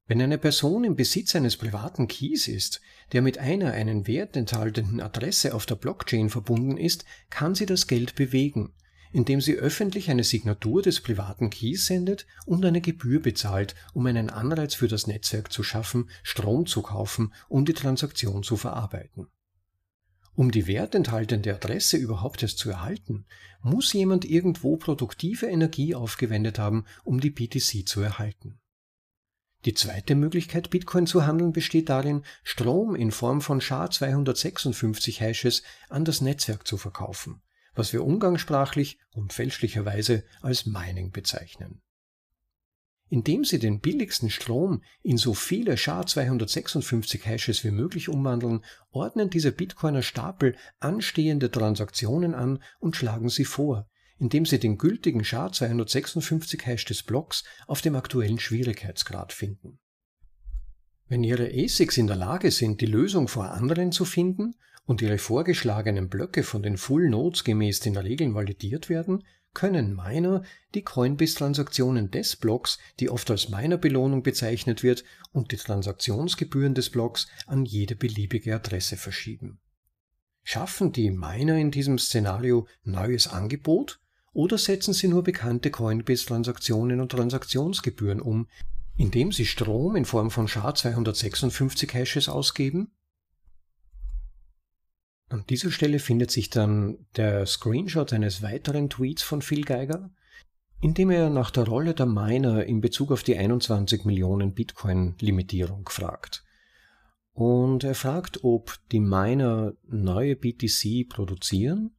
Wenn 0.05 0.21
eine 0.21 0.37
Person 0.37 0.83
im 0.83 0.95
Besitz 0.95 1.35
eines 1.35 1.57
privaten 1.57 2.07
Keys 2.07 2.47
ist, 2.47 2.79
der 3.11 3.23
mit 3.23 3.39
einer 3.39 3.71
einen 3.71 4.05
Wert 4.05 4.37
enthaltenden 4.37 5.01
Adresse 5.01 5.55
auf 5.55 5.65
der 5.65 5.77
Blockchain 5.77 6.29
verbunden 6.29 6.77
ist, 6.77 7.05
kann 7.31 7.55
sie 7.55 7.65
das 7.65 7.87
Geld 7.87 8.13
bewegen, 8.13 8.75
indem 9.15 9.39
sie 9.39 9.55
öffentlich 9.55 10.11
eine 10.11 10.25
Signatur 10.25 10.81
des 10.81 10.99
privaten 10.99 11.49
Keys 11.49 11.85
sendet 11.85 12.27
und 12.45 12.65
eine 12.65 12.81
Gebühr 12.81 13.21
bezahlt, 13.21 13.73
um 13.93 14.05
einen 14.07 14.29
Anreiz 14.29 14.73
für 14.73 14.89
das 14.89 15.07
Netzwerk 15.07 15.53
zu 15.53 15.63
schaffen, 15.63 16.09
Strom 16.21 16.65
zu 16.65 16.81
kaufen 16.81 17.33
und 17.47 17.69
die 17.69 17.73
Transaktion 17.73 18.43
zu 18.43 18.57
verarbeiten. 18.57 19.27
Um 20.35 20.51
die 20.51 20.67
wertenthaltende 20.67 21.55
Adresse 21.55 21.95
überhaupt 21.95 22.43
erst 22.43 22.57
zu 22.57 22.69
erhalten, 22.69 23.25
muss 23.61 23.93
jemand 23.93 24.25
irgendwo 24.25 24.75
produktive 24.75 25.45
Energie 25.45 25.95
aufgewendet 25.95 26.59
haben, 26.59 26.83
um 27.05 27.21
die 27.21 27.29
BTC 27.29 27.87
zu 27.87 28.01
erhalten. 28.01 28.59
Die 29.63 29.75
zweite 29.75 30.15
Möglichkeit, 30.15 30.69
Bitcoin 30.69 31.07
zu 31.07 31.25
handeln, 31.25 31.53
besteht 31.53 31.87
darin, 31.87 32.23
Strom 32.43 32.95
in 32.95 33.11
Form 33.11 33.39
von 33.39 33.61
SHA-256 33.61 35.21
Hashes 35.21 35.63
an 35.87 36.03
das 36.03 36.19
Netzwerk 36.19 36.67
zu 36.67 36.75
verkaufen, 36.75 37.41
was 37.75 37.93
wir 37.93 38.03
umgangssprachlich 38.03 38.99
und 39.11 39.33
fälschlicherweise 39.33 40.23
als 40.41 40.65
Mining 40.65 41.11
bezeichnen. 41.11 41.81
Indem 43.07 43.43
Sie 43.43 43.59
den 43.59 43.81
billigsten 43.81 44.31
Strom 44.31 44.81
in 45.03 45.17
so 45.17 45.35
viele 45.35 45.77
SHA-256 45.77 47.23
Hashes 47.23 47.63
wie 47.63 47.71
möglich 47.71 48.09
umwandeln, 48.09 48.65
ordnen 48.89 49.29
diese 49.29 49.51
Bitcoiner 49.51 50.01
Stapel 50.01 50.55
anstehende 50.79 51.51
Transaktionen 51.51 52.33
an 52.33 52.63
und 52.79 52.95
schlagen 52.95 53.29
sie 53.29 53.45
vor, 53.45 53.87
indem 54.17 54.45
Sie 54.45 54.59
den 54.59 54.77
gültigen 54.77 55.23
SHA-256 55.23 56.63
Hash 56.63 56.85
des 56.85 57.03
Blocks 57.03 57.43
auf 57.67 57.81
dem 57.81 57.95
aktuellen 57.95 58.39
Schwierigkeitsgrad 58.39 59.33
finden. 59.33 59.79
Wenn 61.07 61.23
Ihre 61.23 61.51
ASICs 61.53 61.97
in 61.97 62.07
der 62.07 62.15
Lage 62.15 62.49
sind, 62.49 62.81
die 62.81 62.87
Lösung 62.87 63.27
vor 63.27 63.51
anderen 63.51 63.91
zu 63.91 64.05
finden 64.05 64.55
und 64.85 65.01
ihre 65.01 65.17
vorgeschlagenen 65.17 66.09
Blöcke 66.09 66.43
von 66.43 66.63
den 66.63 66.77
Full 66.77 67.09
Nodes 67.09 67.43
gemäß 67.43 67.79
den 67.79 67.97
Regeln 67.97 68.35
validiert 68.35 68.89
werden, 68.89 69.23
können 69.53 69.95
Miner 69.95 70.43
die 70.75 70.83
Coinbase-Transaktionen 70.83 72.11
des 72.11 72.35
Blocks, 72.35 72.77
die 72.99 73.09
oft 73.09 73.31
als 73.31 73.49
Miner-Belohnung 73.49 74.21
bezeichnet 74.21 74.83
wird, 74.83 75.03
und 75.31 75.51
die 75.51 75.57
Transaktionsgebühren 75.57 76.75
des 76.75 76.91
Blocks 76.91 77.27
an 77.47 77.65
jede 77.65 77.95
beliebige 77.95 78.53
Adresse 78.53 78.97
verschieben. 78.97 79.59
Schaffen 80.43 80.91
die 80.91 81.09
Miner 81.09 81.57
in 81.57 81.71
diesem 81.71 81.97
Szenario 81.97 82.67
neues 82.83 83.27
Angebot 83.27 83.99
oder 84.33 84.57
setzen 84.57 84.93
sie 84.93 85.07
nur 85.07 85.23
bekannte 85.23 85.71
Coinbase-Transaktionen 85.71 86.99
und 86.99 87.11
Transaktionsgebühren 87.11 88.21
um, 88.21 88.47
indem 88.97 89.31
sie 89.31 89.45
Strom 89.45 89.95
in 89.95 90.05
Form 90.05 90.29
von 90.29 90.47
SHA-256 90.47 91.91
Hashes 91.93 92.29
ausgeben? 92.29 92.91
An 95.29 95.43
dieser 95.49 95.71
Stelle 95.71 95.99
findet 95.99 96.29
sich 96.29 96.49
dann 96.49 97.05
der 97.15 97.45
Screenshot 97.45 98.13
eines 98.13 98.41
weiteren 98.43 98.89
Tweets 98.89 99.23
von 99.23 99.41
Phil 99.41 99.63
Geiger, 99.63 100.11
in 100.81 100.93
dem 100.93 101.09
er 101.09 101.29
nach 101.29 101.49
der 101.49 101.65
Rolle 101.65 101.95
der 101.95 102.05
Miner 102.05 102.65
in 102.65 102.79
Bezug 102.79 103.11
auf 103.11 103.23
die 103.23 103.37
21 103.37 104.05
Millionen 104.05 104.53
Bitcoin-Limitierung 104.53 105.89
fragt. 105.89 106.43
Und 107.33 107.83
er 107.83 107.95
fragt, 107.95 108.43
ob 108.43 108.77
die 108.91 108.99
Miner 108.99 109.73
neue 109.87 110.35
BTC 110.35 111.09
produzieren, 111.09 111.95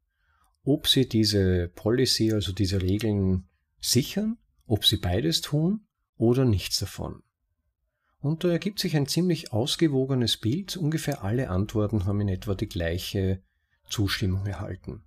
ob 0.63 0.87
sie 0.87 1.09
diese 1.09 1.69
Policy, 1.75 2.33
also 2.33 2.53
diese 2.53 2.81
Regeln 2.81 3.49
sichern, 3.81 4.39
ob 4.67 4.85
sie 4.85 4.97
beides 4.97 5.41
tun 5.41 5.87
oder 6.17 6.45
nichts 6.45 6.79
davon. 6.79 7.23
Und 8.27 8.43
da 8.43 8.49
ergibt 8.49 8.81
sich 8.81 8.97
ein 8.97 9.07
ziemlich 9.07 9.53
ausgewogenes 9.53 10.37
Bild. 10.37 10.77
Ungefähr 10.77 11.23
alle 11.23 11.49
Antworten 11.49 12.07
haben 12.07 12.21
in 12.21 12.29
etwa 12.29 12.57
die 12.57 12.69
gleiche 12.69 13.41
Zustimmung 13.89 14.45
erhalten. 14.47 15.05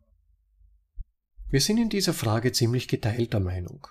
Wir 1.50 1.60
sind 1.60 1.80
in 1.80 1.90
dieser 1.90 2.14
Frage 2.14 2.54
ziemlich 2.54 2.88
geteilter 2.88 3.42
Meinung. 3.42 3.88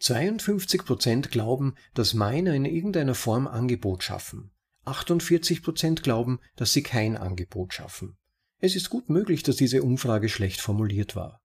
52% 0.00 1.28
glauben, 1.28 1.74
dass 1.94 2.14
Miner 2.14 2.54
in 2.54 2.66
irgendeiner 2.66 3.16
Form 3.16 3.48
Angebot 3.48 4.04
schaffen. 4.04 4.52
48% 4.84 6.02
glauben, 6.02 6.38
dass 6.54 6.72
sie 6.72 6.84
kein 6.84 7.16
Angebot 7.16 7.74
schaffen. 7.74 8.16
Es 8.60 8.76
ist 8.76 8.90
gut 8.90 9.08
möglich, 9.10 9.42
dass 9.42 9.56
diese 9.56 9.82
Umfrage 9.82 10.28
schlecht 10.28 10.60
formuliert 10.60 11.16
war. 11.16 11.42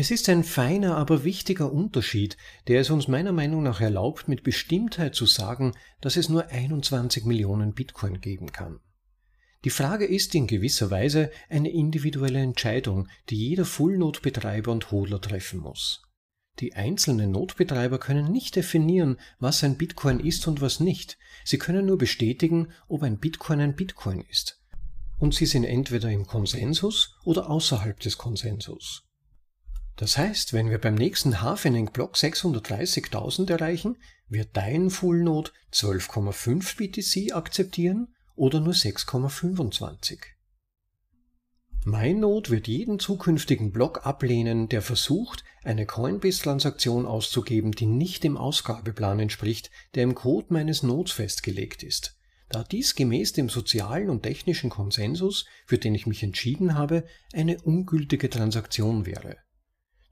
Es 0.00 0.10
ist 0.10 0.30
ein 0.30 0.44
feiner, 0.44 0.96
aber 0.96 1.24
wichtiger 1.24 1.70
Unterschied, 1.70 2.38
der 2.68 2.80
es 2.80 2.88
uns 2.88 3.06
meiner 3.06 3.32
Meinung 3.32 3.62
nach 3.62 3.82
erlaubt, 3.82 4.28
mit 4.28 4.42
Bestimmtheit 4.42 5.14
zu 5.14 5.26
sagen, 5.26 5.74
dass 6.00 6.16
es 6.16 6.30
nur 6.30 6.48
21 6.48 7.26
Millionen 7.26 7.74
Bitcoin 7.74 8.18
geben 8.22 8.50
kann. 8.50 8.80
Die 9.66 9.68
Frage 9.68 10.06
ist 10.06 10.34
in 10.34 10.46
gewisser 10.46 10.90
Weise 10.90 11.30
eine 11.50 11.70
individuelle 11.70 12.38
Entscheidung, 12.38 13.08
die 13.28 13.36
jeder 13.36 13.66
Full-Node-Betreiber 13.66 14.72
und 14.72 14.90
Hodler 14.90 15.20
treffen 15.20 15.60
muss. 15.60 16.00
Die 16.60 16.72
einzelnen 16.72 17.32
Notbetreiber 17.32 17.98
können 17.98 18.32
nicht 18.32 18.56
definieren, 18.56 19.18
was 19.38 19.62
ein 19.64 19.76
Bitcoin 19.76 20.18
ist 20.18 20.48
und 20.48 20.62
was 20.62 20.80
nicht. 20.80 21.18
Sie 21.44 21.58
können 21.58 21.84
nur 21.84 21.98
bestätigen, 21.98 22.68
ob 22.88 23.02
ein 23.02 23.18
Bitcoin 23.18 23.60
ein 23.60 23.76
Bitcoin 23.76 24.22
ist. 24.30 24.62
Und 25.18 25.34
sie 25.34 25.44
sind 25.44 25.64
entweder 25.64 26.10
im 26.10 26.26
Konsensus 26.26 27.18
oder 27.22 27.50
außerhalb 27.50 28.00
des 28.00 28.16
Konsensus. 28.16 29.04
Das 30.00 30.16
heißt, 30.16 30.54
wenn 30.54 30.70
wir 30.70 30.78
beim 30.78 30.94
nächsten 30.94 31.42
Hafening-Block 31.42 32.14
630.000 32.14 33.50
erreichen, 33.50 33.98
wird 34.30 34.48
dein 34.54 34.88
Full-Node 34.88 35.50
12,5 35.74 36.78
BTC 36.78 37.34
akzeptieren 37.36 38.08
oder 38.34 38.60
nur 38.60 38.72
6,25. 38.72 40.20
Mein 41.84 42.20
Node 42.20 42.48
wird 42.48 42.66
jeden 42.66 42.98
zukünftigen 42.98 43.72
Block 43.72 44.06
ablehnen, 44.06 44.70
der 44.70 44.80
versucht, 44.80 45.44
eine 45.64 45.84
Coinbase-Transaktion 45.84 47.04
auszugeben, 47.04 47.72
die 47.72 47.84
nicht 47.84 48.24
dem 48.24 48.38
Ausgabeplan 48.38 49.20
entspricht, 49.20 49.70
der 49.94 50.04
im 50.04 50.14
Code 50.14 50.46
meines 50.48 50.82
Nodes 50.82 51.12
festgelegt 51.12 51.82
ist. 51.82 52.16
Da 52.48 52.64
dies 52.64 52.94
gemäß 52.94 53.34
dem 53.34 53.50
sozialen 53.50 54.08
und 54.08 54.22
technischen 54.22 54.70
Konsensus, 54.70 55.44
für 55.66 55.76
den 55.76 55.94
ich 55.94 56.06
mich 56.06 56.22
entschieden 56.22 56.72
habe, 56.72 57.04
eine 57.34 57.60
ungültige 57.60 58.30
Transaktion 58.30 59.04
wäre. 59.04 59.36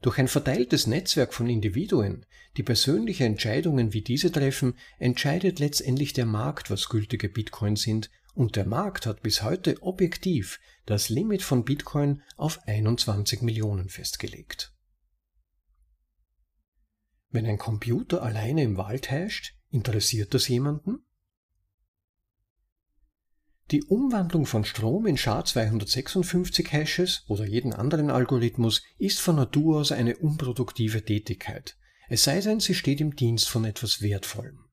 Durch 0.01 0.17
ein 0.17 0.29
verteiltes 0.29 0.87
Netzwerk 0.87 1.33
von 1.33 1.49
Individuen, 1.49 2.25
die 2.55 2.63
persönliche 2.63 3.25
Entscheidungen 3.25 3.91
wie 3.93 4.01
diese 4.01 4.31
treffen, 4.31 4.75
entscheidet 4.97 5.59
letztendlich 5.59 6.13
der 6.13 6.25
Markt, 6.25 6.69
was 6.69 6.89
gültige 6.89 7.27
Bitcoin 7.27 7.75
sind, 7.75 8.09
und 8.33 8.55
der 8.55 8.65
Markt 8.65 9.05
hat 9.05 9.21
bis 9.21 9.43
heute 9.43 9.81
objektiv 9.81 10.59
das 10.85 11.09
Limit 11.09 11.41
von 11.41 11.65
Bitcoin 11.65 12.21
auf 12.37 12.65
21 12.65 13.41
Millionen 13.41 13.89
festgelegt. 13.89 14.73
Wenn 17.31 17.45
ein 17.45 17.57
Computer 17.57 18.23
alleine 18.23 18.63
im 18.63 18.77
Wald 18.77 19.11
herrscht, 19.11 19.55
interessiert 19.69 20.33
das 20.33 20.47
jemanden? 20.47 21.03
Die 23.71 23.83
Umwandlung 23.83 24.47
von 24.47 24.65
Strom 24.65 25.05
in 25.05 25.15
SHA-256 25.15 26.69
Hashes 26.69 27.23
oder 27.27 27.45
jeden 27.45 27.71
anderen 27.71 28.09
Algorithmus 28.09 28.81
ist 28.97 29.19
von 29.19 29.35
Natur 29.35 29.81
aus 29.81 29.91
eine 29.91 30.17
unproduktive 30.17 31.05
Tätigkeit, 31.05 31.77
es 32.07 32.23
sei 32.23 32.41
denn, 32.41 32.59
sie 32.59 32.73
steht 32.73 32.99
im 32.99 33.15
Dienst 33.15 33.47
von 33.47 33.65
etwas 33.65 34.01
Wertvollem. 34.01 34.65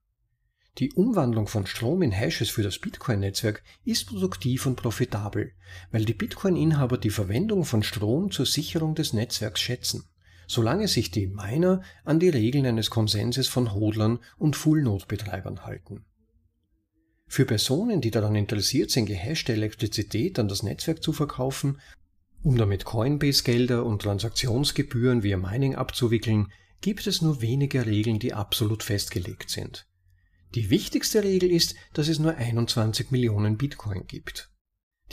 Die 0.79 0.93
Umwandlung 0.93 1.47
von 1.47 1.67
Strom 1.67 2.01
in 2.01 2.11
Hashes 2.11 2.49
für 2.49 2.63
das 2.63 2.79
Bitcoin-Netzwerk 2.79 3.63
ist 3.85 4.07
produktiv 4.07 4.65
und 4.65 4.77
profitabel, 4.77 5.53
weil 5.91 6.07
die 6.07 6.15
Bitcoin-Inhaber 6.15 6.97
die 6.97 7.11
Verwendung 7.11 7.67
von 7.67 7.83
Strom 7.83 8.31
zur 8.31 8.47
Sicherung 8.47 8.95
des 8.95 9.13
Netzwerks 9.13 9.61
schätzen. 9.61 10.05
solange 10.49 10.89
sich 10.89 11.11
die 11.11 11.27
Miner 11.27 11.83
an 12.05 12.21
die 12.21 12.29
Regeln 12.29 12.67
eines 12.67 12.89
Konsenses 12.89 13.49
von 13.49 13.75
Hodlern 13.75 14.21
und 14.39 14.55
Full-Node-Betreibern 14.55 15.65
halten. 15.65 16.05
Für 17.29 17.45
Personen, 17.45 18.01
die 18.01 18.11
daran 18.11 18.37
interessiert 18.37 18.91
sind, 18.91 19.07
gehashte 19.07 19.53
Elektrizität 19.53 20.39
an 20.39 20.49
das 20.49 20.63
Netzwerk 20.63 21.03
zu 21.03 21.13
verkaufen, 21.13 21.81
um 22.43 22.57
damit 22.57 22.85
Coinbase-Gelder 22.85 23.85
und 23.85 24.03
Transaktionsgebühren 24.03 25.23
via 25.23 25.37
Mining 25.37 25.75
abzuwickeln, 25.75 26.53
gibt 26.81 27.07
es 27.07 27.23
nur 27.23 27.41
wenige 27.41 27.87
Regeln, 27.87 28.19
die 28.19 28.35
absolut 28.35 28.83
festgelegt 28.83 29.51
sind. 29.51 29.87
Die 30.55 30.71
wichtigste 30.71 31.25
Regel 31.25 31.51
ist, 31.51 31.75
dass 31.93 32.09
es 32.09 32.19
nur 32.19 32.37
21 32.37 33.11
Millionen 33.11 33.57
Bitcoin 33.57 34.07
gibt. 34.07 34.51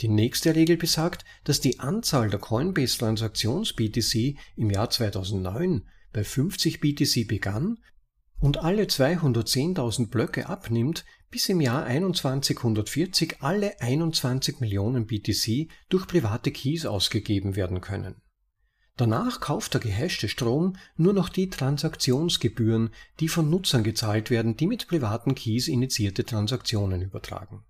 Die 0.00 0.08
nächste 0.08 0.54
Regel 0.54 0.76
besagt, 0.76 1.24
dass 1.44 1.60
die 1.60 1.80
Anzahl 1.80 2.30
der 2.30 2.40
Coinbase 2.40 2.98
Transaktions 2.98 3.72
BTC 3.72 4.36
im 4.56 4.70
Jahr 4.70 4.90
2009 4.90 5.88
bei 6.12 6.24
50 6.24 6.80
BTC 6.80 7.26
begann 7.26 7.78
und 8.40 8.58
alle 8.58 8.84
210.000 8.84 10.10
Blöcke 10.10 10.48
abnimmt, 10.48 11.04
bis 11.34 11.48
im 11.48 11.60
Jahr 11.60 11.84
2140 11.84 13.38
alle 13.40 13.80
21 13.80 14.60
Millionen 14.60 15.04
BTC 15.04 15.68
durch 15.88 16.06
private 16.06 16.52
Keys 16.52 16.86
ausgegeben 16.86 17.56
werden 17.56 17.80
können. 17.80 18.22
Danach 18.96 19.40
kauft 19.40 19.74
der 19.74 19.80
gehashte 19.80 20.28
Strom 20.28 20.76
nur 20.96 21.12
noch 21.12 21.28
die 21.28 21.50
Transaktionsgebühren, 21.50 22.90
die 23.18 23.26
von 23.26 23.50
Nutzern 23.50 23.82
gezahlt 23.82 24.30
werden, 24.30 24.56
die 24.56 24.68
mit 24.68 24.86
privaten 24.86 25.34
Keys 25.34 25.66
initiierte 25.66 26.24
Transaktionen 26.24 27.02
übertragen. 27.02 27.64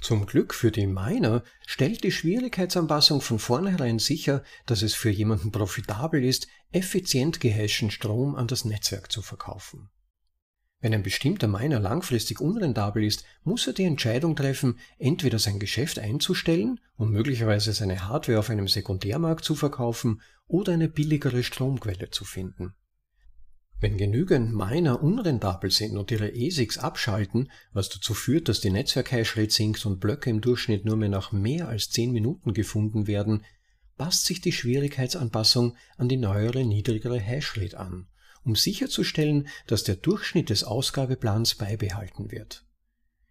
Zum 0.00 0.24
Glück 0.24 0.54
für 0.54 0.70
die 0.70 0.86
Miner 0.86 1.42
stellt 1.66 2.04
die 2.04 2.12
Schwierigkeitsanpassung 2.12 3.20
von 3.20 3.38
vornherein 3.38 3.98
sicher, 3.98 4.42
dass 4.64 4.80
es 4.80 4.94
für 4.94 5.10
jemanden 5.10 5.52
profitabel 5.52 6.24
ist, 6.24 6.48
effizient 6.72 7.38
gehashten 7.38 7.90
Strom 7.90 8.34
an 8.34 8.46
das 8.46 8.64
Netzwerk 8.64 9.12
zu 9.12 9.20
verkaufen. 9.20 9.90
Wenn 10.86 10.94
ein 10.94 11.02
bestimmter 11.02 11.48
Miner 11.48 11.80
langfristig 11.80 12.40
unrentabel 12.40 13.02
ist, 13.02 13.24
muss 13.42 13.66
er 13.66 13.72
die 13.72 13.82
Entscheidung 13.82 14.36
treffen, 14.36 14.78
entweder 15.00 15.40
sein 15.40 15.58
Geschäft 15.58 15.98
einzustellen 15.98 16.78
und 16.94 17.10
möglicherweise 17.10 17.72
seine 17.72 18.06
Hardware 18.06 18.38
auf 18.38 18.50
einem 18.50 18.68
Sekundärmarkt 18.68 19.44
zu 19.44 19.56
verkaufen 19.56 20.20
oder 20.46 20.74
eine 20.74 20.88
billigere 20.88 21.42
Stromquelle 21.42 22.10
zu 22.10 22.24
finden. 22.24 22.74
Wenn 23.80 23.98
genügend 23.98 24.54
Miner 24.54 25.02
unrentabel 25.02 25.72
sind 25.72 25.96
und 25.96 26.12
ihre 26.12 26.30
ASICs 26.32 26.78
abschalten, 26.78 27.50
was 27.72 27.88
dazu 27.88 28.14
führt, 28.14 28.48
dass 28.48 28.60
die 28.60 28.70
Netzwerk-Hashrate 28.70 29.50
sinkt 29.50 29.84
und 29.86 29.98
Blöcke 29.98 30.30
im 30.30 30.40
Durchschnitt 30.40 30.84
nur 30.84 30.96
mehr 30.96 31.08
nach 31.08 31.32
mehr 31.32 31.66
als 31.66 31.90
10 31.90 32.12
Minuten 32.12 32.54
gefunden 32.54 33.08
werden, 33.08 33.44
passt 33.96 34.24
sich 34.24 34.40
die 34.40 34.52
Schwierigkeitsanpassung 34.52 35.76
an 35.96 36.08
die 36.08 36.16
neuere 36.16 36.64
niedrigere 36.64 37.18
Hashrate 37.18 37.76
an 37.76 38.06
um 38.46 38.56
sicherzustellen, 38.56 39.48
dass 39.66 39.84
der 39.84 39.96
Durchschnitt 39.96 40.48
des 40.48 40.64
Ausgabeplans 40.64 41.56
beibehalten 41.56 42.30
wird. 42.30 42.64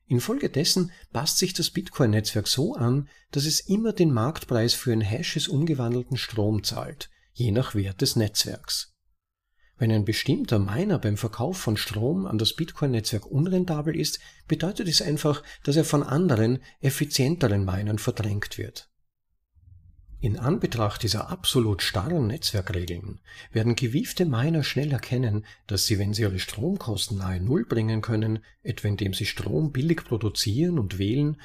Infolgedessen 0.07 0.91
passt 1.11 1.39
sich 1.39 1.53
das 1.53 1.71
Bitcoin-Netzwerk 1.71 2.47
so 2.47 2.75
an, 2.75 3.09
dass 3.31 3.45
es 3.45 3.61
immer 3.61 3.91
den 3.91 4.13
Marktpreis 4.13 4.75
für 4.75 4.91
ein 4.91 5.01
Hashes 5.01 5.47
umgewandelten 5.47 6.17
Strom 6.17 6.63
zahlt, 6.63 7.09
je 7.33 7.51
nach 7.51 7.73
Wert 7.73 8.01
des 8.01 8.15
Netzwerks. 8.15 8.93
Wenn 9.77 9.91
ein 9.91 10.05
bestimmter 10.05 10.59
Miner 10.59 10.99
beim 10.99 11.17
Verkauf 11.17 11.57
von 11.57 11.75
Strom 11.75 12.27
an 12.27 12.37
das 12.37 12.53
Bitcoin-Netzwerk 12.53 13.25
unrentabel 13.25 13.95
ist, 13.95 14.19
bedeutet 14.47 14.87
es 14.87 15.01
einfach, 15.01 15.43
dass 15.63 15.75
er 15.75 15.83
von 15.83 16.03
anderen, 16.03 16.59
effizienteren 16.81 17.65
Minern 17.65 17.97
verdrängt 17.97 18.57
wird. 18.57 18.89
In 20.25 20.39
Anbetracht 20.39 21.03
dieser 21.03 21.29
absolut 21.29 21.83
starren 21.83 22.25
Netzwerkregeln 22.25 23.19
werden 23.51 23.75
gewiefte 23.75 24.25
Miner 24.25 24.63
schnell 24.63 24.91
erkennen, 24.91 25.45
dass 25.67 25.85
sie, 25.85 25.99
wenn 25.99 26.15
sie 26.15 26.23
ihre 26.23 26.39
Stromkosten 26.39 27.19
nahe 27.19 27.39
Null 27.39 27.63
bringen 27.63 28.01
können, 28.01 28.39
etwa 28.63 28.87
indem 28.87 29.13
sie 29.13 29.27
Strom 29.27 29.71
billig 29.71 30.03
produzieren 30.03 30.79
und 30.79 30.97
wählen, 30.97 31.39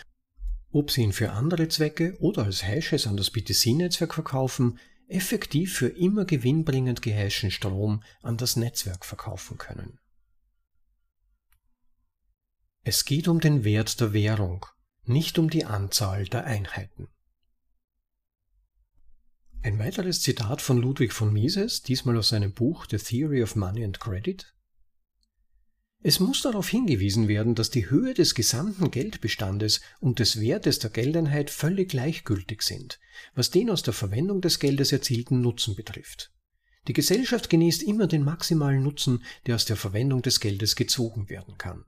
ob 0.73 0.91
sie 0.91 1.03
ihn 1.03 1.13
für 1.13 1.33
andere 1.33 1.69
Zwecke 1.69 2.17
oder 2.21 2.45
als 2.45 2.65
Hashes 2.65 3.07
an 3.07 3.19
das 3.19 3.31
BTC-Netzwerk 3.31 4.15
verkaufen, 4.15 4.79
effektiv 5.09 5.75
für 5.77 5.89
immer 5.89 6.25
gewinnbringend 6.25 7.03
gehashten 7.03 7.51
Strom 7.51 8.03
an 8.23 8.39
das 8.39 8.57
Netzwerk 8.57 9.05
verkaufen 9.05 9.59
können. 9.59 9.99
Es 12.83 13.05
geht 13.05 13.29
um 13.29 13.41
den 13.41 13.63
Wert 13.63 14.01
der 14.01 14.15
Währung, 14.15 14.65
nicht 15.05 15.39
um 15.39 15.51
die 15.51 15.67
Anzahl 15.67 16.25
der 16.25 16.45
Einheiten. 16.45 17.09
Ein 19.63 19.79
weiteres 19.79 20.23
Zitat 20.23 20.63
von 20.63 20.79
Ludwig 20.79 21.13
von 21.13 21.35
Mises, 21.35 21.83
diesmal 21.83 22.17
aus 22.17 22.31
seinem 22.31 22.55
Buch 22.55 22.87
The 22.91 22.97
Theory 22.97 23.43
of 23.43 23.57
Money 23.57 23.85
and 23.85 24.01
Credit. 24.01 24.55
Es 26.03 26.19
muss 26.19 26.41
darauf 26.41 26.71
hingewiesen 26.71 27.29
werden, 27.29 27.55
dass 27.55 27.69
die 27.69 27.91
Höhe 27.91 28.15
des 28.15 28.35
gesamten 28.35 28.91
Geldbestandes 28.91 29.83
und 30.01 30.19
des 30.19 30.41
Wertes 30.41 30.79
der 30.79 30.89
Geldeinheit 30.89 31.51
völlig 31.51 31.91
gleichgültig 31.91 32.63
sind, 32.63 33.01
was 33.35 33.51
den 33.51 33.69
aus 33.69 33.83
der 33.83 33.93
Verwendung 33.93 34.41
des 34.41 34.61
Geldes 34.61 34.93
erzielten 34.93 35.43
Nutzen 35.43 35.77
betrifft. 35.77 36.33
Die 36.89 36.95
Gesellschaft 36.95 37.51
genießt 37.51 37.83
immer 37.83 38.07
den 38.07 38.25
maximalen 38.25 38.83
Nutzen, 38.83 39.23
der 39.45 39.57
aus 39.57 39.67
der 39.67 39.77
Verwendung 39.77 40.23
des 40.23 40.41
Geldes 40.41 40.75
gezogen 40.75 41.29
werden 41.29 41.59
kann. 41.59 41.85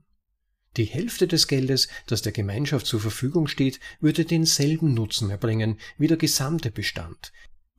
Die 0.77 0.85
Hälfte 0.85 1.27
des 1.27 1.47
Geldes, 1.47 1.87
das 2.05 2.21
der 2.21 2.33
Gemeinschaft 2.33 2.85
zur 2.85 2.99
Verfügung 2.99 3.47
steht, 3.47 3.79
würde 3.99 4.25
denselben 4.25 4.93
Nutzen 4.93 5.31
erbringen 5.31 5.79
wie 5.97 6.07
der 6.07 6.17
gesamte 6.17 6.69
Bestand, 6.69 7.31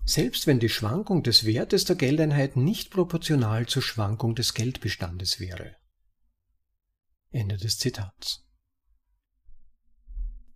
selbst 0.04 0.46
wenn 0.46 0.60
die 0.60 0.68
Schwankung 0.68 1.22
des 1.22 1.44
Wertes 1.44 1.84
der 1.84 1.96
Geldeinheit 1.96 2.56
nicht 2.56 2.90
proportional 2.90 3.66
zur 3.66 3.82
Schwankung 3.82 4.34
des 4.34 4.54
Geldbestandes 4.54 5.40
wäre. 5.40 5.76
Ende 7.30 7.56
des 7.56 7.78
Zitats. 7.78 8.44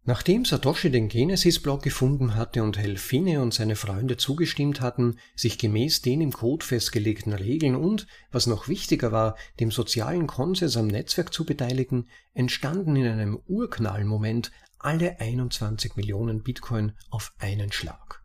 Nachdem 0.08 0.46
Satoshi 0.46 0.90
den 0.90 1.08
Genesis-Block 1.08 1.82
gefunden 1.82 2.34
hatte 2.34 2.62
und 2.62 2.78
Helfine 2.78 3.42
und 3.42 3.52
seine 3.52 3.76
Freunde 3.76 4.16
zugestimmt 4.16 4.80
hatten, 4.80 5.18
sich 5.37 5.58
gemäß 5.58 6.00
den 6.00 6.22
im 6.22 6.32
Code 6.32 6.64
festgelegten 6.64 7.34
Regeln 7.34 7.76
und, 7.76 8.06
was 8.30 8.46
noch 8.46 8.68
wichtiger 8.68 9.12
war, 9.12 9.37
dem 9.61 9.70
sozialen 9.70 10.26
Konsens 10.26 10.78
am 10.78 10.87
Netzwerk 10.87 11.34
zu 11.34 11.44
beteiligen, 11.44 12.08
entstanden 12.32 12.96
in 12.96 13.06
einem 13.06 13.38
Urknallmoment 13.48 14.50
alle 14.78 15.20
21 15.20 15.96
Millionen 15.96 16.42
Bitcoin 16.42 16.92
auf 17.11 17.34
einen 17.38 17.70
Schlag. 17.70 18.22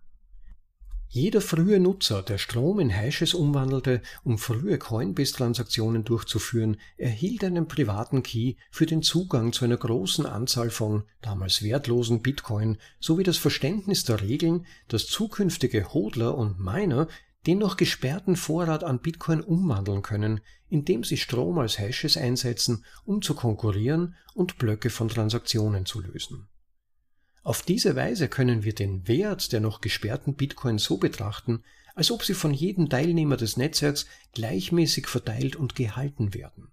Jeder 1.16 1.42
frühe 1.42 1.80
Nutzer, 1.80 2.24
der 2.24 2.40
Strom 2.40 2.80
in 2.80 2.90
Hashes 2.90 3.36
umwandelte, 3.36 4.02
um 4.24 4.40
frühe 4.40 4.80
Coinbase-Transaktionen 4.80 6.04
durchzuführen, 6.04 6.78
erhielt 6.98 7.44
einen 7.44 7.68
privaten 7.68 8.24
Key 8.24 8.56
für 8.72 8.88
den 8.88 9.04
Zugang 9.04 9.54
zu 9.54 9.64
einer 9.64 9.78
großen 9.78 10.26
Anzahl 10.26 10.72
von 10.72 11.04
damals 11.22 11.62
wertlosen 11.62 12.24
Bitcoin 12.24 12.80
sowie 13.00 13.22
das 13.22 13.38
Verständnis 13.38 14.06
der 14.06 14.22
Regeln, 14.22 14.66
dass 14.88 15.06
zukünftige 15.06 15.94
Hodler 15.94 16.36
und 16.36 16.60
Miner 16.60 17.08
den 17.46 17.60
noch 17.60 17.78
gesperrten 17.78 18.36
Vorrat 18.36 18.84
an 18.84 19.00
Bitcoin 19.00 19.42
umwandeln 19.42 20.02
können, 20.02 20.42
indem 20.68 21.04
sie 21.04 21.18
Strom 21.18 21.60
als 21.60 21.78
Hashes 21.78 22.18
einsetzen, 22.18 22.86
um 23.06 23.22
zu 23.22 23.36
konkurrieren 23.36 24.16
und 24.34 24.58
Blöcke 24.58 24.90
von 24.90 25.10
Transaktionen 25.10 25.86
zu 25.86 26.02
lösen. 26.02 26.48
Auf 27.44 27.62
diese 27.62 27.98
Weise 27.98 28.30
können 28.30 28.64
wir 28.64 28.74
den 28.74 29.08
Wert 29.08 29.52
der 29.52 29.60
noch 29.60 29.82
gesperrten 29.82 30.36
Bitcoin 30.36 30.78
so 30.78 30.98
betrachten, 30.98 31.64
als 31.94 32.10
ob 32.10 32.24
sie 32.24 32.34
von 32.34 32.54
jedem 32.54 32.90
Teilnehmer 32.90 33.36
des 33.36 33.58
Netzwerks 33.58 34.08
gleichmäßig 34.34 35.08
verteilt 35.08 35.58
und 35.58 35.76
gehalten 35.76 36.34
werden. 36.34 36.72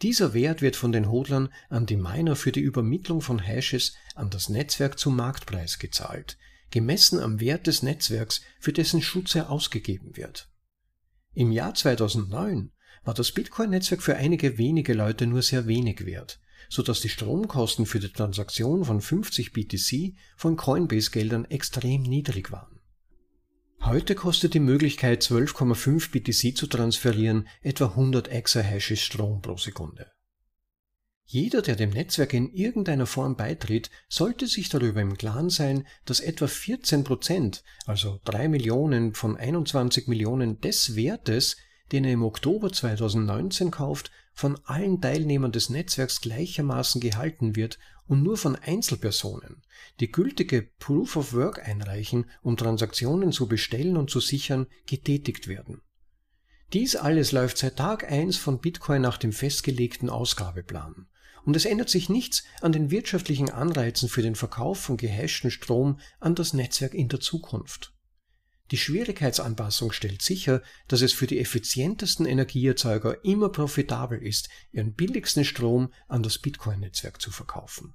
Dieser 0.00 0.34
Wert 0.34 0.62
wird 0.62 0.76
von 0.76 0.92
den 0.92 1.10
Hodlern 1.10 1.52
an 1.68 1.86
die 1.86 1.96
Miner 1.96 2.36
für 2.36 2.52
die 2.52 2.60
Übermittlung 2.60 3.20
von 3.20 3.40
Hashes 3.40 3.94
an 4.14 4.30
das 4.30 4.48
Netzwerk 4.48 4.98
zum 4.98 5.16
Marktpreis 5.16 5.78
gezahlt, 5.78 6.38
gemessen 6.70 7.20
am 7.20 7.40
Wert 7.40 7.66
des 7.66 7.82
Netzwerks, 7.82 8.40
für 8.60 8.72
dessen 8.72 9.02
Schutz 9.02 9.34
er 9.34 9.50
ausgegeben 9.50 10.16
wird. 10.16 10.48
Im 11.34 11.52
Jahr 11.52 11.74
2009 11.74 12.72
war 13.04 13.14
das 13.14 13.32
Bitcoin-Netzwerk 13.32 14.02
für 14.02 14.16
einige 14.16 14.58
wenige 14.58 14.94
Leute 14.94 15.26
nur 15.26 15.42
sehr 15.42 15.66
wenig 15.66 16.06
wert, 16.06 16.40
so 16.72 16.82
dass 16.82 17.02
die 17.02 17.10
Stromkosten 17.10 17.84
für 17.84 18.00
die 18.00 18.08
Transaktion 18.08 18.86
von 18.86 19.02
50 19.02 19.52
BTC 19.52 20.14
von 20.38 20.56
Coinbase-Geldern 20.56 21.44
extrem 21.44 22.02
niedrig 22.02 22.50
waren. 22.50 22.80
Heute 23.82 24.14
kostet 24.14 24.54
die 24.54 24.58
Möglichkeit 24.58 25.22
12,5 25.22 26.12
BTC 26.12 26.56
zu 26.56 26.66
transferieren 26.66 27.46
etwa 27.60 27.88
100 27.88 28.28
Exahashes 28.28 29.02
Strom 29.02 29.42
pro 29.42 29.58
Sekunde. 29.58 30.10
Jeder, 31.26 31.60
der 31.60 31.76
dem 31.76 31.90
Netzwerk 31.90 32.32
in 32.32 32.50
irgendeiner 32.50 33.06
Form 33.06 33.36
beitritt, 33.36 33.90
sollte 34.08 34.46
sich 34.46 34.70
darüber 34.70 35.02
im 35.02 35.18
Klaren 35.18 35.50
sein, 35.50 35.86
dass 36.06 36.20
etwa 36.20 36.46
14 36.46 37.04
Prozent, 37.04 37.64
also 37.84 38.18
3 38.24 38.48
Millionen 38.48 39.12
von 39.12 39.36
21 39.36 40.08
Millionen 40.08 40.58
des 40.62 40.96
Wertes, 40.96 41.58
den 41.90 42.04
er 42.04 42.12
im 42.12 42.22
Oktober 42.22 42.72
2019 42.72 43.70
kauft, 43.70 44.10
von 44.32 44.58
allen 44.64 45.00
Teilnehmern 45.00 45.52
des 45.52 45.68
Netzwerks 45.70 46.20
gleichermaßen 46.20 47.00
gehalten 47.00 47.56
wird 47.56 47.78
und 48.06 48.22
nur 48.22 48.36
von 48.36 48.56
Einzelpersonen, 48.56 49.62
die 50.00 50.10
gültige 50.10 50.62
Proof 50.78 51.16
of 51.16 51.32
Work 51.32 51.66
einreichen, 51.66 52.26
um 52.42 52.56
Transaktionen 52.56 53.32
zu 53.32 53.46
bestellen 53.46 53.96
und 53.96 54.10
zu 54.10 54.20
sichern, 54.20 54.66
getätigt 54.86 55.48
werden. 55.48 55.80
Dies 56.72 56.96
alles 56.96 57.32
läuft 57.32 57.58
seit 57.58 57.76
Tag 57.76 58.10
1 58.10 58.38
von 58.38 58.58
Bitcoin 58.58 59.02
nach 59.02 59.18
dem 59.18 59.32
festgelegten 59.32 60.08
Ausgabeplan. 60.08 61.06
Und 61.44 61.56
es 61.56 61.64
ändert 61.64 61.90
sich 61.90 62.08
nichts 62.08 62.44
an 62.60 62.72
den 62.72 62.90
wirtschaftlichen 62.90 63.50
Anreizen 63.50 64.08
für 64.08 64.22
den 64.22 64.36
Verkauf 64.36 64.78
von 64.78 64.96
gehashten 64.96 65.50
Strom 65.50 65.98
an 66.20 66.34
das 66.34 66.54
Netzwerk 66.54 66.94
in 66.94 67.08
der 67.08 67.20
Zukunft. 67.20 67.92
Die 68.72 68.78
Schwierigkeitsanpassung 68.78 69.92
stellt 69.92 70.22
sicher, 70.22 70.62
dass 70.88 71.02
es 71.02 71.12
für 71.12 71.26
die 71.26 71.38
effizientesten 71.38 72.24
Energieerzeuger 72.24 73.22
immer 73.22 73.50
profitabel 73.50 74.18
ist, 74.18 74.48
ihren 74.72 74.94
billigsten 74.94 75.44
Strom 75.44 75.92
an 76.08 76.22
das 76.22 76.38
Bitcoin-Netzwerk 76.38 77.20
zu 77.20 77.30
verkaufen. 77.30 77.92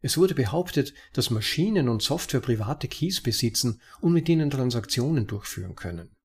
Es 0.00 0.16
wurde 0.16 0.34
behauptet, 0.34 0.94
dass 1.12 1.28
Maschinen 1.28 1.90
und 1.90 2.02
Software 2.02 2.40
private 2.40 2.88
Keys 2.88 3.22
besitzen 3.22 3.82
und 4.00 4.14
mit 4.14 4.26
ihnen 4.30 4.48
Transaktionen 4.48 5.26
durchführen 5.26 5.74
können. 5.74 6.16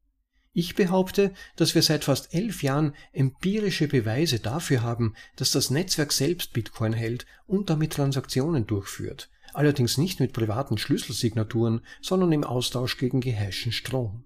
Ich 0.53 0.75
behaupte, 0.75 1.33
dass 1.57 1.75
wir 1.75 1.81
seit 1.81 2.05
fast 2.05 2.33
elf 2.33 2.63
Jahren 2.63 2.95
empirische 3.11 3.89
Beweise 3.89 4.39
dafür 4.39 4.83
haben, 4.83 5.15
dass 5.35 5.51
das 5.51 5.69
Netzwerk 5.69 6.13
selbst 6.13 6.53
Bitcoin 6.53 6.93
hält 6.93 7.25
und 7.45 7.69
damit 7.69 7.91
Transaktionen 7.91 8.67
durchführt, 8.67 9.29
allerdings 9.53 9.97
nicht 9.97 10.19
mit 10.19 10.33
privaten 10.33 10.77
Schlüsselsignaturen, 10.77 11.81
sondern 12.01 12.31
im 12.31 12.43
Austausch 12.43 12.97
gegen 12.97 13.21
gehashten 13.21 13.71
Strom. 13.71 14.25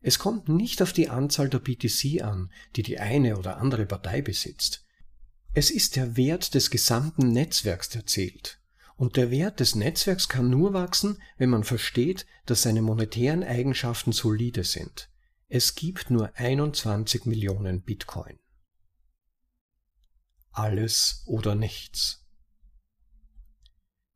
Es 0.00 0.18
kommt 0.18 0.48
nicht 0.48 0.80
auf 0.80 0.92
die 0.92 1.08
Anzahl 1.08 1.48
der 1.48 1.58
BTC 1.58 2.22
an, 2.22 2.52
die 2.76 2.82
die 2.82 2.98
eine 2.98 3.36
oder 3.36 3.58
andere 3.58 3.86
Partei 3.86 4.22
besitzt. 4.22 4.84
Es 5.54 5.70
ist 5.70 5.96
der 5.96 6.16
Wert 6.16 6.54
des 6.54 6.70
gesamten 6.70 7.32
Netzwerks, 7.32 7.88
der 7.88 8.06
zählt. 8.06 8.60
Und 8.96 9.16
der 9.16 9.30
Wert 9.30 9.60
des 9.60 9.74
Netzwerks 9.74 10.28
kann 10.28 10.50
nur 10.50 10.72
wachsen, 10.72 11.22
wenn 11.36 11.50
man 11.50 11.64
versteht, 11.64 12.26
dass 12.46 12.62
seine 12.62 12.82
monetären 12.82 13.44
Eigenschaften 13.44 14.12
solide 14.12 14.64
sind. 14.64 15.08
Es 15.48 15.74
gibt 15.74 16.10
nur 16.10 16.30
21 16.34 17.24
Millionen 17.24 17.82
Bitcoin. 17.82 18.38
Alles 20.50 21.22
oder 21.26 21.54
nichts. 21.54 22.27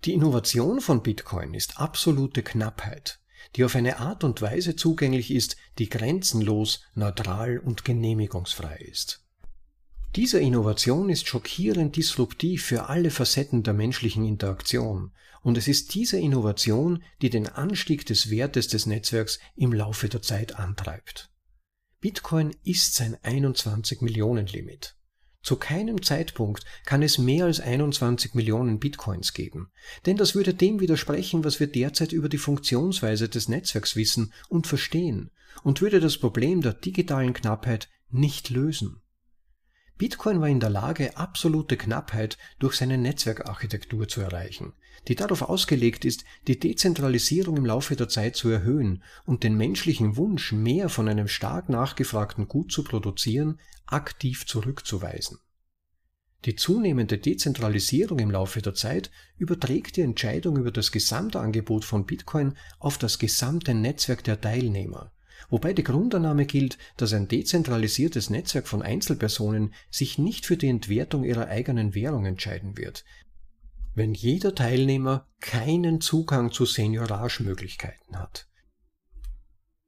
Die 0.04 0.14
Innovation 0.14 0.80
von 0.80 1.00
Bitcoin 1.00 1.54
ist 1.54 1.78
absolute 1.78 2.42
Knappheit, 2.42 3.20
die 3.54 3.62
auf 3.62 3.76
eine 3.76 4.00
Art 4.00 4.24
und 4.24 4.42
Weise 4.42 4.74
zugänglich 4.74 5.30
ist, 5.30 5.56
die 5.78 5.88
grenzenlos, 5.88 6.80
neutral 6.94 7.58
und 7.58 7.84
genehmigungsfrei 7.84 8.78
ist. 8.78 9.24
Diese 10.16 10.40
Innovation 10.40 11.08
ist 11.08 11.28
schockierend 11.28 11.94
disruptiv 11.94 12.64
für 12.64 12.88
alle 12.88 13.12
Facetten 13.12 13.62
der 13.62 13.74
menschlichen 13.74 14.26
Interaktion 14.26 15.12
und 15.42 15.56
es 15.56 15.68
ist 15.68 15.94
diese 15.94 16.18
Innovation, 16.18 17.04
die 17.20 17.30
den 17.30 17.46
Anstieg 17.46 18.04
des 18.04 18.28
Wertes 18.28 18.66
des 18.66 18.86
Netzwerks 18.86 19.38
im 19.54 19.72
Laufe 19.72 20.08
der 20.08 20.20
Zeit 20.20 20.56
antreibt. 20.56 21.30
Bitcoin 22.00 22.56
ist 22.64 22.96
sein 22.96 23.16
21 23.22 24.00
Millionen 24.00 24.48
Limit. 24.48 24.96
Zu 25.42 25.57
keinem 25.57 26.02
Zeitpunkt 26.02 26.64
kann 26.85 27.02
es 27.02 27.18
mehr 27.18 27.46
als 27.46 27.59
21 27.59 28.35
Millionen 28.35 28.78
Bitcoins 28.78 29.35
geben, 29.35 29.72
denn 30.07 30.16
das 30.16 30.35
würde 30.37 30.55
dem 30.55 30.81
widersprechen, 30.81 31.42
was 31.42 31.59
wir 31.59 31.66
derzeit 31.66 32.12
über 32.12 32.28
die 32.28 32.38
Funktionsweise 32.38 33.28
des 33.28 33.48
Netzwerks 33.48 33.96
wissen 33.96 34.33
und 34.48 34.68
verstehen 34.68 35.31
und 35.64 35.81
würde 35.81 35.98
das 35.98 36.18
Problem 36.18 36.62
der 36.62 36.74
digitalen 36.74 37.33
Knappheit 37.33 37.88
nicht 38.09 38.50
lösen. 38.50 39.01
Bitcoin 40.02 40.40
war 40.40 40.48
in 40.48 40.58
der 40.58 40.68
Lage, 40.68 41.16
absolute 41.16 41.76
Knappheit 41.76 42.36
durch 42.58 42.74
seine 42.74 42.98
Netzwerkarchitektur 42.98 44.08
zu 44.08 44.20
erreichen, 44.20 44.72
die 45.06 45.14
darauf 45.14 45.42
ausgelegt 45.42 46.04
ist, 46.04 46.24
die 46.48 46.58
Dezentralisierung 46.58 47.56
im 47.56 47.66
Laufe 47.66 47.94
der 47.94 48.08
Zeit 48.08 48.34
zu 48.34 48.48
erhöhen 48.48 49.04
und 49.26 49.44
den 49.44 49.56
menschlichen 49.56 50.16
Wunsch, 50.16 50.50
mehr 50.50 50.88
von 50.88 51.08
einem 51.08 51.28
stark 51.28 51.68
nachgefragten 51.68 52.48
Gut 52.48 52.72
zu 52.72 52.82
produzieren, 52.82 53.60
aktiv 53.86 54.44
zurückzuweisen. 54.44 55.38
Die 56.46 56.56
zunehmende 56.56 57.18
Dezentralisierung 57.18 58.18
im 58.18 58.32
Laufe 58.32 58.60
der 58.60 58.74
Zeit 58.74 59.12
überträgt 59.36 59.98
die 59.98 60.00
Entscheidung 60.00 60.56
über 60.56 60.72
das 60.72 60.90
Gesamtangebot 60.90 61.84
von 61.84 62.06
Bitcoin 62.06 62.56
auf 62.80 62.98
das 62.98 63.20
gesamte 63.20 63.72
Netzwerk 63.72 64.24
der 64.24 64.40
Teilnehmer 64.40 65.12
wobei 65.52 65.74
die 65.74 65.84
Grundannahme 65.84 66.46
gilt, 66.46 66.78
dass 66.96 67.12
ein 67.12 67.28
dezentralisiertes 67.28 68.30
Netzwerk 68.30 68.66
von 68.66 68.80
Einzelpersonen 68.80 69.74
sich 69.90 70.16
nicht 70.16 70.46
für 70.46 70.56
die 70.56 70.68
Entwertung 70.68 71.24
ihrer 71.24 71.48
eigenen 71.48 71.94
Währung 71.94 72.24
entscheiden 72.24 72.78
wird, 72.78 73.04
wenn 73.94 74.14
jeder 74.14 74.54
Teilnehmer 74.54 75.28
keinen 75.40 76.00
Zugang 76.00 76.52
zu 76.52 76.64
Seniorage-Möglichkeiten 76.64 78.18
hat. 78.18 78.48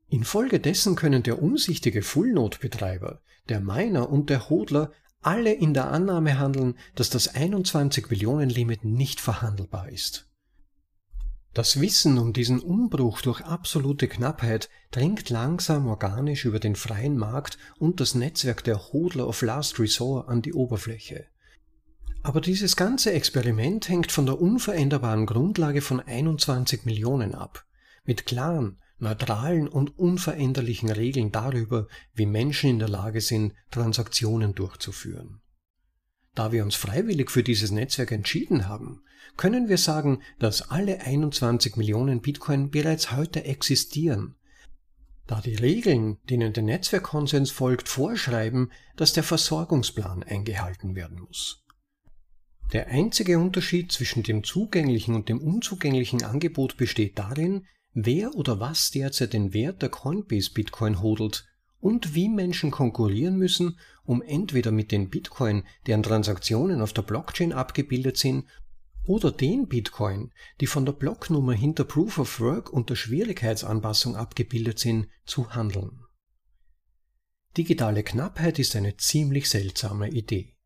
Infolgedessen 0.09 0.97
können 0.97 1.23
der 1.23 1.43
umsichtige 1.43 2.03
Fullnode-Betreiber, 2.03 3.23
der 3.49 3.61
Miner 3.61 4.11
und 4.11 4.29
der 4.29 4.51
Hodler 4.51 4.93
alle 5.23 5.55
in 5.55 5.73
der 5.73 5.91
Annahme 5.91 6.39
handeln, 6.39 6.79
dass 6.95 7.09
das 7.09 7.35
21 7.35 8.11
Millionen 8.11 8.51
Limit 8.51 8.85
nicht 8.85 9.19
verhandelbar 9.19 9.89
ist. 9.89 10.29
Das 11.55 11.81
Wissen 11.81 12.19
um 12.19 12.33
diesen 12.33 12.59
Umbruch 12.59 13.21
durch 13.21 13.41
absolute 13.41 14.09
Knappheit 14.09 14.69
dringt 14.91 15.31
langsam 15.31 15.87
organisch 15.87 16.47
über 16.47 16.59
den 16.59 16.75
freien 16.75 17.17
Markt 17.17 17.59
und 17.79 18.01
das 18.01 18.17
Netzwerk 18.17 18.65
der 18.65 18.93
Hodler 18.93 19.29
of 19.29 19.41
Last 19.41 19.79
Resort 19.79 20.29
an 20.29 20.43
die 20.43 20.53
Oberfläche. 20.53 21.27
Aber 22.25 22.41
dieses 22.41 22.75
ganze 22.75 23.13
Experiment 23.13 23.89
hängt 23.89 24.11
von 24.11 24.27
der 24.27 24.41
unveränderbaren 24.41 25.27
Grundlage 25.27 25.81
von 25.81 26.01
21 26.01 26.87
Millionen 26.87 27.37
ab, 27.37 27.65
mit 28.05 28.27
klaren, 28.27 28.81
neutralen 28.99 29.69
und 29.69 29.97
unveränderlichen 29.97 30.91
Regeln 30.91 31.31
darüber, 31.31 31.87
wie 32.15 32.27
Menschen 32.27 32.71
in 32.71 32.79
der 32.81 32.89
Lage 32.89 33.21
sind, 33.21 33.55
Transaktionen 33.71 34.57
durchzuführen. 34.57 35.41
Da 36.35 36.51
wir 36.53 36.65
uns 36.65 36.75
freiwillig 36.75 37.31
für 37.31 37.43
dieses 37.43 37.71
Netzwerk 37.71 38.11
entschieden 38.11 38.69
haben, 38.69 39.03
können 39.37 39.69
wir 39.69 39.79
sagen, 39.79 40.21
dass 40.39 40.71
alle 40.71 41.01
21 41.01 41.77
Millionen 41.77 42.21
Bitcoin 42.21 42.71
bereits 42.71 43.13
heute 43.13 43.45
existieren, 43.45 44.37
da 45.27 45.41
die 45.41 45.55
Regeln, 45.55 46.19
denen 46.29 46.53
der 46.53 46.63
Netzwerkkonsens 46.63 47.51
folgt, 47.51 47.89
vorschreiben, 47.89 48.71
dass 48.97 49.13
der 49.15 49.23
Versorgungsplan 49.23 50.23
eingehalten 50.23 50.95
werden 50.95 51.21
muss. 51.21 51.65
Der 52.73 52.89
einzige 52.89 53.39
Unterschied 53.39 53.93
zwischen 53.93 54.23
dem 54.23 54.45
zugänglichen 54.45 55.15
und 55.15 55.29
dem 55.29 55.41
unzugänglichen 55.41 56.25
Angebot 56.25 56.77
besteht 56.77 57.19
darin, 57.19 57.67
wer 57.93 58.35
oder 58.35 58.61
was 58.61 58.91
derzeit 58.91 59.33
den 59.33 59.55
Wert 59.55 59.81
der 59.81 59.89
Coinbase 59.89 60.53
Bitcoin 60.53 61.01
hodelt 61.01 61.47
und 61.85 62.15
wie 62.15 62.31
Menschen 62.31 62.71
konkurrieren 62.71 63.37
müssen, 63.37 63.79
um 64.05 64.23
entweder 64.23 64.73
mit 64.73 64.91
den 64.91 65.11
Bitcoin, 65.11 65.65
deren 65.87 66.03
Transaktionen 66.03 66.81
auf 66.81 66.95
der 66.95 67.03
Blockchain 67.03 67.53
abgebildet 67.53 68.17
sind, 68.17 68.47
oder 69.07 69.31
den 69.31 69.69
Bitcoin, 69.69 70.33
die 70.63 70.67
von 70.67 70.87
der 70.87 70.95
Blocknummer 70.95 71.53
hinter 71.53 71.85
Proof 71.85 72.17
of 72.17 72.41
Work 72.41 72.73
und 72.73 72.89
der 72.89 72.95
Schwierigkeitsanpassung 72.97 74.17
abgebildet 74.17 74.79
sind, 74.79 75.09
zu 75.27 75.55
handeln. 75.55 76.01
Digitale 77.59 78.03
Knappheit 78.03 78.59
ist 78.59 78.75
eine 78.77 78.97
ziemlich 78.97 79.51
seltsame 79.51 80.09
Idee. 80.09 80.57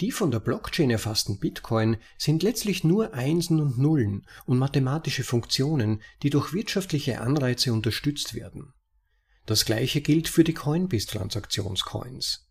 Die 0.00 0.12
von 0.12 0.30
der 0.30 0.38
Blockchain 0.38 0.90
erfassten 0.90 1.40
Bitcoin 1.40 1.96
sind 2.18 2.44
letztlich 2.44 2.84
nur 2.84 3.14
Einsen 3.14 3.60
und 3.60 3.78
Nullen 3.78 4.24
und 4.44 4.58
mathematische 4.58 5.24
Funktionen, 5.24 6.02
die 6.22 6.30
durch 6.30 6.52
wirtschaftliche 6.52 7.20
Anreize 7.20 7.72
unterstützt 7.72 8.34
werden. 8.34 8.74
Das 9.46 9.64
gleiche 9.64 10.00
gilt 10.00 10.28
für 10.28 10.44
die 10.44 10.54
Coinbase-Transaktionscoins. 10.54 12.46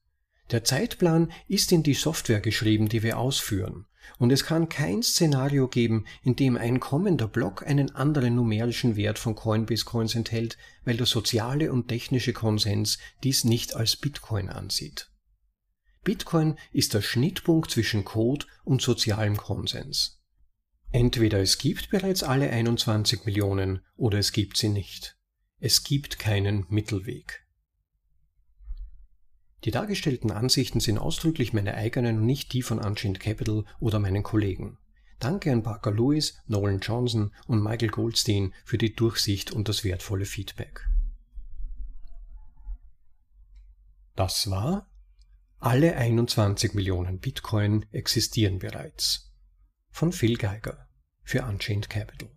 Der 0.51 0.63
Zeitplan 0.63 1.31
ist 1.47 1.71
in 1.71 1.83
die 1.83 1.93
Software 1.93 2.39
geschrieben, 2.39 2.87
die 2.87 3.03
wir 3.03 3.17
ausführen, 3.17 3.85
und 4.19 4.31
es 4.31 4.45
kann 4.45 4.69
kein 4.69 5.03
Szenario 5.03 5.67
geben, 5.67 6.05
in 6.23 6.35
dem 6.35 6.55
ein 6.55 6.79
kommender 6.79 7.27
Block 7.27 7.65
einen 7.65 7.93
anderen 7.95 8.35
numerischen 8.35 8.95
Wert 8.95 9.19
von 9.19 9.35
Coinbase 9.35 9.85
Coins 9.85 10.15
enthält, 10.15 10.57
weil 10.83 10.97
der 10.97 11.07
soziale 11.07 11.71
und 11.71 11.87
technische 11.87 12.31
Konsens 12.31 12.97
dies 13.23 13.43
nicht 13.43 13.75
als 13.75 13.95
Bitcoin 13.95 14.49
ansieht. 14.49 15.09
Bitcoin 16.03 16.57
ist 16.71 16.93
der 16.93 17.01
Schnittpunkt 17.01 17.71
zwischen 17.71 18.05
Code 18.05 18.45
und 18.63 18.81
sozialem 18.81 19.37
Konsens. 19.37 20.21
Entweder 20.91 21.39
es 21.39 21.57
gibt 21.57 21.89
bereits 21.89 22.21
alle 22.21 22.49
21 22.49 23.25
Millionen 23.25 23.81
oder 23.97 24.19
es 24.19 24.31
gibt 24.31 24.55
sie 24.55 24.69
nicht. 24.69 25.14
Es 25.67 25.83
gibt 25.83 26.19
keinen 26.19 26.67
Mittelweg. 26.69 27.43
Die 29.63 29.71
dargestellten 29.71 30.29
Ansichten 30.29 30.79
sind 30.79 30.99
ausdrücklich 30.99 31.53
meine 31.53 31.73
eigenen 31.73 32.19
und 32.19 32.27
nicht 32.27 32.53
die 32.53 32.61
von 32.61 32.77
Unchained 32.77 33.19
Capital 33.19 33.65
oder 33.79 33.97
meinen 33.97 34.21
Kollegen. 34.21 34.77
Danke 35.17 35.51
an 35.51 35.63
Parker 35.63 35.89
Lewis, 35.89 36.37
Nolan 36.45 36.81
Johnson 36.81 37.33
und 37.47 37.63
Michael 37.63 37.89
Goldstein 37.89 38.53
für 38.63 38.77
die 38.77 38.93
Durchsicht 38.93 39.53
und 39.53 39.67
das 39.67 39.83
wertvolle 39.83 40.25
Feedback. 40.25 40.87
Das 44.15 44.51
war 44.51 44.87
alle 45.57 45.95
21 45.95 46.75
Millionen 46.75 47.17
Bitcoin 47.17 47.87
existieren 47.91 48.59
bereits. 48.59 49.33
von 49.89 50.11
Phil 50.11 50.37
Geiger 50.37 50.87
für 51.23 51.41
Unchained 51.41 51.89
Capital. 51.89 52.34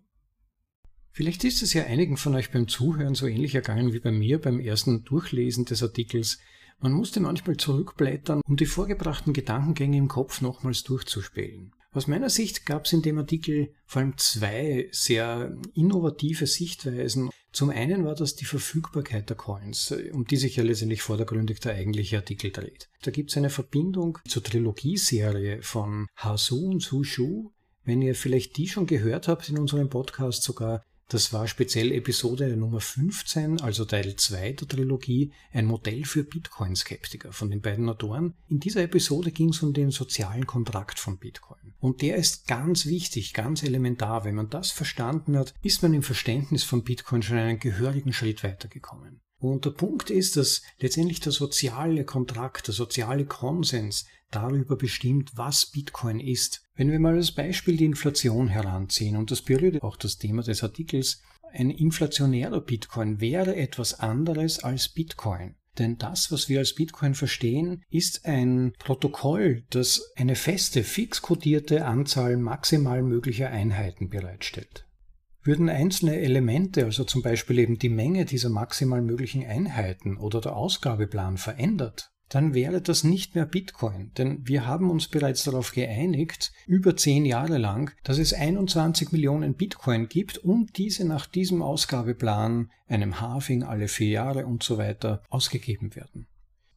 Vielleicht 1.19 1.43
ist 1.43 1.61
es 1.61 1.73
ja 1.73 1.83
einigen 1.83 2.15
von 2.15 2.33
euch 2.33 2.49
beim 2.49 2.69
Zuhören 2.69 3.13
so 3.13 3.27
ähnlich 3.27 3.53
ergangen 3.53 3.91
wie 3.91 3.99
bei 3.99 4.09
mir 4.09 4.39
beim 4.39 4.61
ersten 4.61 5.03
Durchlesen 5.03 5.65
des 5.65 5.83
Artikels. 5.83 6.39
Man 6.79 6.93
musste 6.93 7.19
manchmal 7.19 7.57
zurückblättern, 7.57 8.39
um 8.47 8.55
die 8.55 8.65
vorgebrachten 8.65 9.33
Gedankengänge 9.33 9.97
im 9.97 10.07
Kopf 10.07 10.39
nochmals 10.39 10.83
durchzuspielen. 10.83 11.73
Aus 11.91 12.07
meiner 12.07 12.29
Sicht 12.29 12.65
gab 12.65 12.85
es 12.85 12.93
in 12.93 13.01
dem 13.01 13.17
Artikel 13.17 13.73
vor 13.85 14.01
allem 14.01 14.17
zwei 14.17 14.87
sehr 14.93 15.57
innovative 15.73 16.47
Sichtweisen. 16.47 17.31
Zum 17.51 17.69
einen 17.69 18.05
war 18.05 18.15
das 18.15 18.37
die 18.37 18.45
Verfügbarkeit 18.45 19.29
der 19.29 19.35
Coins, 19.35 19.93
um 20.13 20.23
die 20.23 20.37
sich 20.37 20.55
ja 20.55 20.63
letztendlich 20.63 21.01
vordergründig 21.01 21.59
der 21.59 21.73
eigentliche 21.73 22.15
Artikel 22.15 22.51
dreht. 22.51 22.87
Da 23.01 23.11
gibt 23.11 23.31
es 23.31 23.35
eine 23.35 23.49
Verbindung 23.49 24.19
zur 24.25 24.41
Trilogieserie 24.41 25.63
von 25.63 26.07
Hasu 26.15 26.69
und 26.69 26.81
Su 26.81 27.03
Shu. 27.03 27.51
Wenn 27.83 28.01
ihr 28.01 28.15
vielleicht 28.15 28.55
die 28.55 28.69
schon 28.69 28.85
gehört 28.85 29.27
habt 29.27 29.49
in 29.49 29.57
unserem 29.57 29.89
Podcast 29.89 30.43
sogar, 30.43 30.81
das 31.09 31.33
war 31.33 31.47
speziell 31.47 31.91
Episode 31.91 32.55
Nummer 32.55 32.79
15, 32.79 33.61
also 33.61 33.83
Teil 33.83 34.15
2 34.15 34.53
der 34.53 34.67
Trilogie, 34.67 35.33
ein 35.51 35.65
Modell 35.65 36.05
für 36.05 36.23
Bitcoin-Skeptiker 36.23 37.33
von 37.33 37.49
den 37.49 37.61
beiden 37.61 37.89
Autoren. 37.89 38.35
In 38.47 38.59
dieser 38.59 38.83
Episode 38.83 39.31
ging 39.31 39.49
es 39.49 39.63
um 39.63 39.73
den 39.73 39.89
sozialen 39.89 40.45
Kontrakt 40.45 40.99
von 40.99 41.17
Bitcoin. 41.17 41.73
Und 41.79 42.03
der 42.03 42.17
ist 42.17 42.47
ganz 42.47 42.85
wichtig, 42.85 43.33
ganz 43.33 43.63
elementar. 43.63 44.23
Wenn 44.23 44.35
man 44.35 44.51
das 44.51 44.69
verstanden 44.69 45.35
hat, 45.35 45.55
ist 45.63 45.81
man 45.81 45.95
im 45.95 46.03
Verständnis 46.03 46.63
von 46.63 46.83
Bitcoin 46.83 47.23
schon 47.23 47.37
einen 47.37 47.59
gehörigen 47.59 48.13
Schritt 48.13 48.43
weitergekommen. 48.43 49.21
Und 49.39 49.65
der 49.65 49.71
Punkt 49.71 50.11
ist, 50.11 50.37
dass 50.37 50.61
letztendlich 50.77 51.21
der 51.21 51.31
soziale 51.31 52.03
Kontrakt, 52.03 52.67
der 52.67 52.73
soziale 52.75 53.25
Konsens 53.25 54.05
darüber 54.29 54.75
bestimmt, 54.75 55.31
was 55.35 55.65
Bitcoin 55.65 56.19
ist. 56.19 56.61
Wenn 56.79 56.93
wir 56.93 56.99
mal 57.01 57.15
als 57.15 57.33
Beispiel 57.33 57.75
die 57.75 57.83
Inflation 57.83 58.47
heranziehen, 58.47 59.17
und 59.17 59.31
das 59.31 59.41
berührt 59.41 59.83
auch 59.83 59.97
das 59.97 60.17
Thema 60.17 60.43
des 60.43 60.63
Artikels, 60.63 61.21
ein 61.51 61.71
inflationärer 61.71 62.61
Bitcoin 62.61 63.19
wäre 63.19 63.57
etwas 63.57 63.99
anderes 63.99 64.63
als 64.63 64.87
Bitcoin. 64.87 65.55
Denn 65.77 65.97
das, 65.97 66.31
was 66.31 66.47
wir 66.47 66.59
als 66.59 66.75
Bitcoin 66.75 67.15
verstehen, 67.15 67.83
ist 67.89 68.25
ein 68.25 68.71
Protokoll, 68.79 69.65
das 69.71 70.13
eine 70.15 70.35
feste, 70.35 70.83
fix 70.83 71.21
kodierte 71.21 71.83
Anzahl 71.83 72.37
maximal 72.37 73.03
möglicher 73.03 73.49
Einheiten 73.49 74.07
bereitstellt. 74.07 74.87
Würden 75.43 75.67
einzelne 75.67 76.17
Elemente, 76.21 76.85
also 76.85 77.03
zum 77.03 77.21
Beispiel 77.21 77.59
eben 77.59 77.77
die 77.77 77.89
Menge 77.89 78.23
dieser 78.23 78.47
maximal 78.47 79.01
möglichen 79.01 79.45
Einheiten 79.45 80.15
oder 80.15 80.39
der 80.39 80.55
Ausgabeplan 80.55 81.35
verändert, 81.35 82.13
dann 82.29 82.53
wäre 82.53 82.81
das 82.81 83.03
nicht 83.03 83.35
mehr 83.35 83.45
Bitcoin. 83.45 84.11
Denn 84.17 84.47
wir 84.47 84.65
haben 84.65 84.89
uns 84.89 85.07
bereits 85.07 85.43
darauf 85.43 85.71
geeinigt, 85.73 86.51
über 86.67 86.95
zehn 86.95 87.25
Jahre 87.25 87.57
lang, 87.57 87.91
dass 88.03 88.19
es 88.19 88.33
21 88.33 89.11
Millionen 89.11 89.55
Bitcoin 89.55 90.07
gibt 90.07 90.37
und 90.37 90.77
diese 90.77 91.05
nach 91.05 91.25
diesem 91.25 91.61
Ausgabeplan, 91.61 92.71
einem 92.87 93.19
Halving 93.19 93.63
alle 93.63 93.87
vier 93.87 94.09
Jahre 94.09 94.45
und 94.45 94.63
so 94.63 94.77
weiter, 94.77 95.23
ausgegeben 95.29 95.95
werden. 95.95 96.27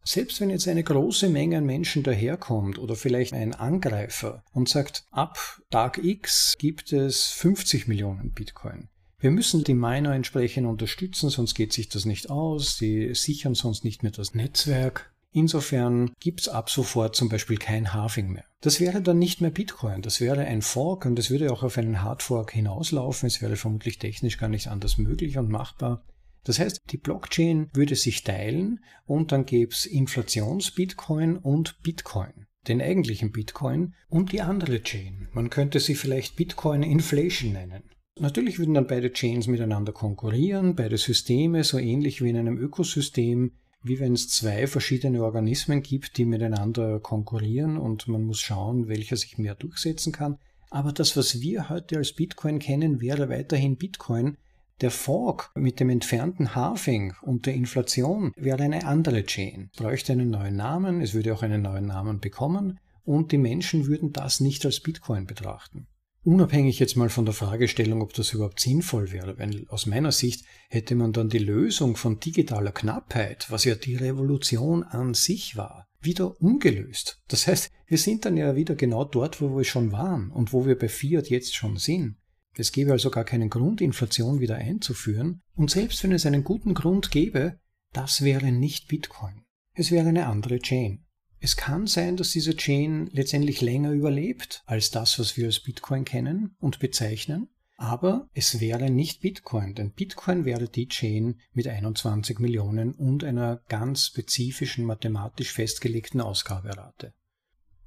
Selbst 0.05 0.41
wenn 0.41 0.51
jetzt 0.51 0.67
eine 0.67 0.83
große 0.83 1.29
Menge 1.29 1.59
an 1.59 1.65
Menschen 1.65 2.03
daherkommt 2.03 2.79
oder 2.79 2.97
vielleicht 2.97 3.33
ein 3.35 3.55
Angreifer 3.55 4.43
und 4.53 4.69
sagt, 4.69 5.05
ab 5.13 5.39
Tag 5.71 5.99
X 6.03 6.57
gibt 6.59 6.93
es 6.93 7.29
50 7.29 7.87
Millionen 7.87 8.33
Bitcoin. 8.33 8.89
Wir 9.21 9.31
müssen 9.31 9.63
die 9.63 9.75
Miner 9.75 10.15
entsprechend 10.15 10.67
unterstützen, 10.67 11.31
sonst 11.31 11.55
geht 11.55 11.73
sich 11.73 11.89
das 11.89 12.05
nicht 12.07 12.29
aus. 12.31 12.77
Sie 12.77 13.15
sichern 13.15 13.55
sonst 13.55 13.85
nicht 13.85 14.03
mehr 14.03 14.11
das 14.11 14.35
Netzwerk. 14.35 15.12
Insofern 15.33 16.13
gibt 16.21 16.43
es 16.43 16.49
ab 16.49 16.69
sofort 16.69 17.17
zum 17.17 17.31
Beispiel 17.31 17.57
kein 17.57 17.95
Halving 17.95 18.33
mehr. 18.33 18.45
Das 18.61 18.81
wäre 18.81 19.01
dann 19.01 19.19
nicht 19.19 19.41
mehr 19.41 19.51
Bitcoin, 19.51 20.03
das 20.03 20.21
wäre 20.21 20.45
ein 20.45 20.63
Fork 20.63 21.07
und 21.07 21.19
es 21.19 21.31
würde 21.31 21.51
auch 21.51 21.63
auf 21.63 21.79
einen 21.79 22.03
Hardfork 22.03 22.53
hinauslaufen. 22.53 23.27
Es 23.27 23.41
wäre 23.41 23.57
vermutlich 23.57 23.99
technisch 23.99 24.39
gar 24.39 24.49
nicht 24.49 24.69
anders 24.69 24.99
möglich 24.99 25.39
und 25.39 25.49
machbar. 25.49 26.05
Das 26.45 26.59
heißt, 26.59 26.81
die 26.91 26.99
Blockchain 26.99 27.71
würde 27.73 27.95
sich 27.95 28.25
teilen 28.25 28.81
und 29.07 29.33
dann 29.33 29.47
gäbe 29.47 29.73
es 29.73 29.87
Inflations-Bitcoin 29.87 31.37
und 31.37 31.81
Bitcoin, 31.83 32.47
den 32.69 32.83
eigentlichen 32.83 33.33
Bitcoin 33.33 33.95
und 34.09 34.33
die 34.33 34.43
andere 34.43 34.83
Chain. 34.83 35.29
Man 35.33 35.51
könnte 35.51 35.81
sie 35.81 35.95
vielleicht 35.95 36.37
Bitcoin 36.37 36.83
Inflation 36.83 37.53
nennen. 37.53 37.85
Natürlich 38.19 38.59
würden 38.59 38.75
dann 38.75 38.87
beide 38.87 39.13
Chains 39.13 39.47
miteinander 39.47 39.93
konkurrieren, 39.93 40.75
beide 40.75 40.99
Systeme 40.99 41.65
so 41.65 41.79
ähnlich 41.79 42.23
wie 42.23 42.29
in 42.29 42.37
einem 42.37 42.59
Ökosystem, 42.59 43.53
wie 43.83 43.99
wenn 44.01 44.13
es 44.13 44.29
zwei 44.29 44.67
verschiedene 44.67 45.23
Organismen 45.23 45.83
gibt, 45.83 46.17
die 46.17 46.25
miteinander 46.25 47.01
konkurrieren 47.01 47.77
und 47.77 48.09
man 48.09 48.23
muss 48.23 48.41
schauen, 48.41 48.89
welcher 48.89 49.17
sich 49.17 49.39
mehr 49.39 49.55
durchsetzen 49.55 50.13
kann. 50.13 50.39
Aber 50.71 50.93
das, 50.93 51.17
was 51.17 51.41
wir 51.41 51.69
heute 51.69 51.99
als 51.99 52.13
Bitcoin 52.13 52.59
kennen, 52.59 53.01
wäre 53.01 53.29
weiterhin 53.29 53.77
Bitcoin, 53.77 54.37
der 54.81 54.91
Fork 54.91 55.51
mit 55.55 55.81
dem 55.81 55.91
entfernten 55.91 56.55
Halving 56.55 57.15
und 57.23 57.47
der 57.47 57.55
Inflation 57.55 58.33
wäre 58.37 58.63
eine 58.63 58.87
andere 58.87 59.25
Chain. 59.25 59.71
Es 59.73 59.79
bräuchte 59.79 60.13
einen 60.13 60.31
neuen 60.31 60.57
Namen, 60.57 61.01
es 61.01 61.15
würde 61.15 61.35
auch 61.35 61.43
einen 61.43 61.63
neuen 61.63 61.87
Namen 61.87 62.21
bekommen 62.21 62.81
und 63.05 63.33
die 63.33 63.39
Menschen 63.39 63.87
würden 63.87 64.13
das 64.13 64.41
nicht 64.41 64.65
als 64.65 64.81
Bitcoin 64.81 65.27
betrachten. 65.27 65.87
Unabhängig 66.25 66.79
jetzt 66.79 66.97
mal 66.97 67.09
von 67.09 67.25
der 67.25 67.35
Fragestellung, 67.35 68.01
ob 68.01 68.15
das 68.15 68.33
überhaupt 68.33 68.61
sinnvoll 68.61 69.11
wäre, 69.11 69.39
weil 69.39 69.67
aus 69.69 69.87
meiner 69.87 70.13
Sicht 70.13 70.45
hätte 70.69 70.95
man 70.95 71.13
dann 71.13 71.29
die 71.29 71.39
Lösung 71.39 71.97
von 71.97 72.21
digitaler 72.21 72.71
Knappheit, 72.71 73.51
was 73.51 73.65
ja 73.65 73.75
die 73.75 73.97
Revolution 73.97 74.85
an 74.85 75.15
sich 75.15 75.57
war, 75.57 75.89
wieder 76.01 76.41
ungelöst. 76.41 77.21
Das 77.27 77.49
heißt, 77.49 77.73
wir 77.87 77.99
sind 77.99 78.25
dann 78.25 78.37
ja 78.37 78.55
wieder 78.55 78.77
genau 78.77 79.05
dort, 79.05 79.41
wo 79.41 79.57
wir 79.57 79.65
schon 79.65 79.91
waren 79.91 80.31
und 80.31 80.53
wo 80.53 80.65
wir 80.65 80.79
bei 80.79 80.89
Fiat 80.89 81.29
jetzt 81.29 81.57
schon 81.57 81.77
sind. 81.77 82.17
Es 82.55 82.71
gäbe 82.71 82.93
also 82.93 83.11
gar 83.11 83.25
keinen 83.25 83.51
Grund, 83.51 83.81
Inflation 83.81 84.39
wieder 84.39 84.57
einzuführen, 84.57 85.43
und 85.57 85.71
selbst 85.71 86.05
wenn 86.05 86.13
es 86.13 86.27
einen 86.27 86.45
guten 86.45 86.75
Grund 86.75 87.11
gäbe, 87.11 87.59
das 87.93 88.23
wäre 88.23 88.53
nicht 88.53 88.87
Bitcoin. 88.87 89.43
Es 89.75 89.91
wäre 89.91 90.09
eine 90.09 90.27
andere 90.27 90.61
Chain. 90.61 91.05
Es 91.45 91.57
kann 91.57 91.89
sein, 91.89 92.17
dass 92.17 92.31
diese 92.31 92.55
Chain 92.55 93.11
letztendlich 93.13 93.61
länger 93.61 93.91
überlebt 93.91 94.63
als 94.65 94.93
das, 94.93 95.19
was 95.19 95.37
wir 95.37 95.47
als 95.47 95.59
Bitcoin 95.59 96.05
kennen 96.05 96.55
und 96.61 96.79
bezeichnen, 96.79 97.49
aber 97.77 98.29
es 98.33 98.61
wäre 98.61 98.91
nicht 98.91 99.23
Bitcoin, 99.23 99.75
denn 99.75 99.91
Bitcoin 99.91 100.45
wäre 100.45 100.69
die 100.69 100.87
Chain 100.87 101.41
mit 101.53 101.67
21 101.67 102.39
Millionen 102.39 102.95
und 102.95 103.25
einer 103.25 103.61
ganz 103.69 104.07
spezifischen 104.07 104.85
mathematisch 104.85 105.53
festgelegten 105.53 106.21
Ausgaberate. 106.21 107.13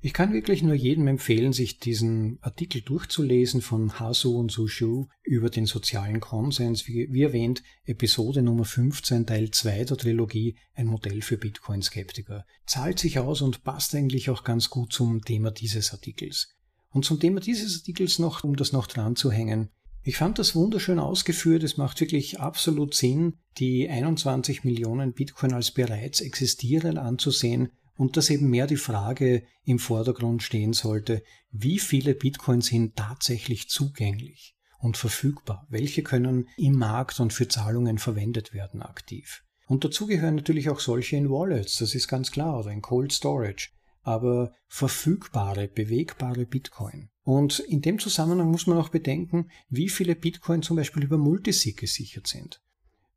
Ich 0.06 0.14
kann 0.14 0.34
wirklich 0.34 0.62
nur 0.62 0.76
jedem 0.76 1.08
empfehlen, 1.08 1.52
sich 1.52 1.80
diesen 1.80 2.38
Artikel 2.42 2.82
durchzulesen 2.82 3.60
von 3.60 4.00
Hasu 4.00 4.38
und 4.38 4.52
Sushu 4.52 5.08
über 5.24 5.50
den 5.50 5.66
sozialen 5.66 6.20
Konsens, 6.20 6.88
wie, 6.88 7.08
wie 7.12 7.24
erwähnt, 7.24 7.64
Episode 7.86 8.44
Nummer 8.44 8.66
15, 8.66 9.26
Teil 9.26 9.50
2 9.50 9.84
der 9.86 9.98
Trilogie, 9.98 10.58
ein 10.76 10.86
Modell 10.86 11.24
für 11.24 11.38
Bitcoin-Skeptiker. 11.38 12.46
Zahlt 12.68 13.00
sich 13.00 13.18
aus 13.18 13.42
und 13.42 13.64
passt 13.64 13.96
eigentlich 13.96 14.30
auch 14.30 14.44
ganz 14.44 14.70
gut 14.70 14.94
zum 14.94 15.24
Thema 15.24 15.50
dieses 15.50 15.92
Artikels. 15.92 16.56
Und 16.92 17.04
zum 17.04 17.20
Thema 17.20 17.40
dieses 17.40 17.80
Artikels 17.80 18.20
noch, 18.20 18.44
um 18.44 18.56
das 18.56 18.74
noch 18.74 18.86
dran 18.86 19.16
zu 19.16 19.32
hängen, 19.32 19.70
ich 20.04 20.18
fand 20.18 20.38
das 20.38 20.54
wunderschön 20.54 21.00
ausgeführt. 21.00 21.64
Es 21.64 21.78
macht 21.78 22.00
wirklich 22.00 22.40
absolut 22.40 22.94
Sinn, 22.94 23.40
die 23.58 23.90
21 23.90 24.66
Millionen 24.66 25.14
Bitcoin 25.14 25.54
als 25.54 25.72
bereits 25.72 26.22
existierend 26.22 27.00
anzusehen 27.00 27.72
und 27.98 28.18
dass 28.18 28.30
eben 28.30 28.50
mehr 28.50 28.68
die 28.68 28.76
Frage 28.76 29.44
im 29.64 29.80
Vordergrund 29.80 30.44
stehen 30.44 30.74
sollte, 30.74 31.24
wie 31.52 31.80
viele 31.80 32.14
Bitcoins 32.14 32.68
sind 32.68 32.96
tatsächlich 32.96 33.70
zugänglich 33.70 34.56
und 34.80 34.98
verfügbar, 34.98 35.66
welche 35.70 36.04
können 36.04 36.50
im 36.58 36.78
Markt 36.78 37.20
und 37.20 37.34
für 37.34 37.48
Zahlungen 37.48 37.98
verwendet 37.98 38.54
werden 38.54 38.82
aktiv. 38.82 39.44
Und 39.68 39.84
dazu 39.84 40.06
gehören 40.06 40.36
natürlich 40.36 40.70
auch 40.70 40.80
solche 40.80 41.16
in 41.16 41.30
Wallets, 41.30 41.78
das 41.78 41.96
ist 41.96 42.08
ganz 42.08 42.32
klar, 42.32 42.60
oder 42.60 42.72
in 42.72 42.82
Cold 42.82 43.12
Storage, 43.12 43.70
aber 44.04 44.54
verfügbare, 44.68 45.68
bewegbare 45.68 46.46
Bitcoin. 46.46 47.10
Und 47.24 47.60
in 47.60 47.82
dem 47.82 47.98
Zusammenhang 47.98 48.52
muss 48.52 48.68
man 48.68 48.78
auch 48.78 48.90
bedenken, 48.90 49.50
wie 49.70 49.90
viele 49.90 50.16
Bitcoin 50.16 50.62
zum 50.62 50.76
Beispiel 50.76 51.04
über 51.04 51.18
Multisig 51.18 51.78
gesichert 51.78 52.28
sind. 52.28 52.62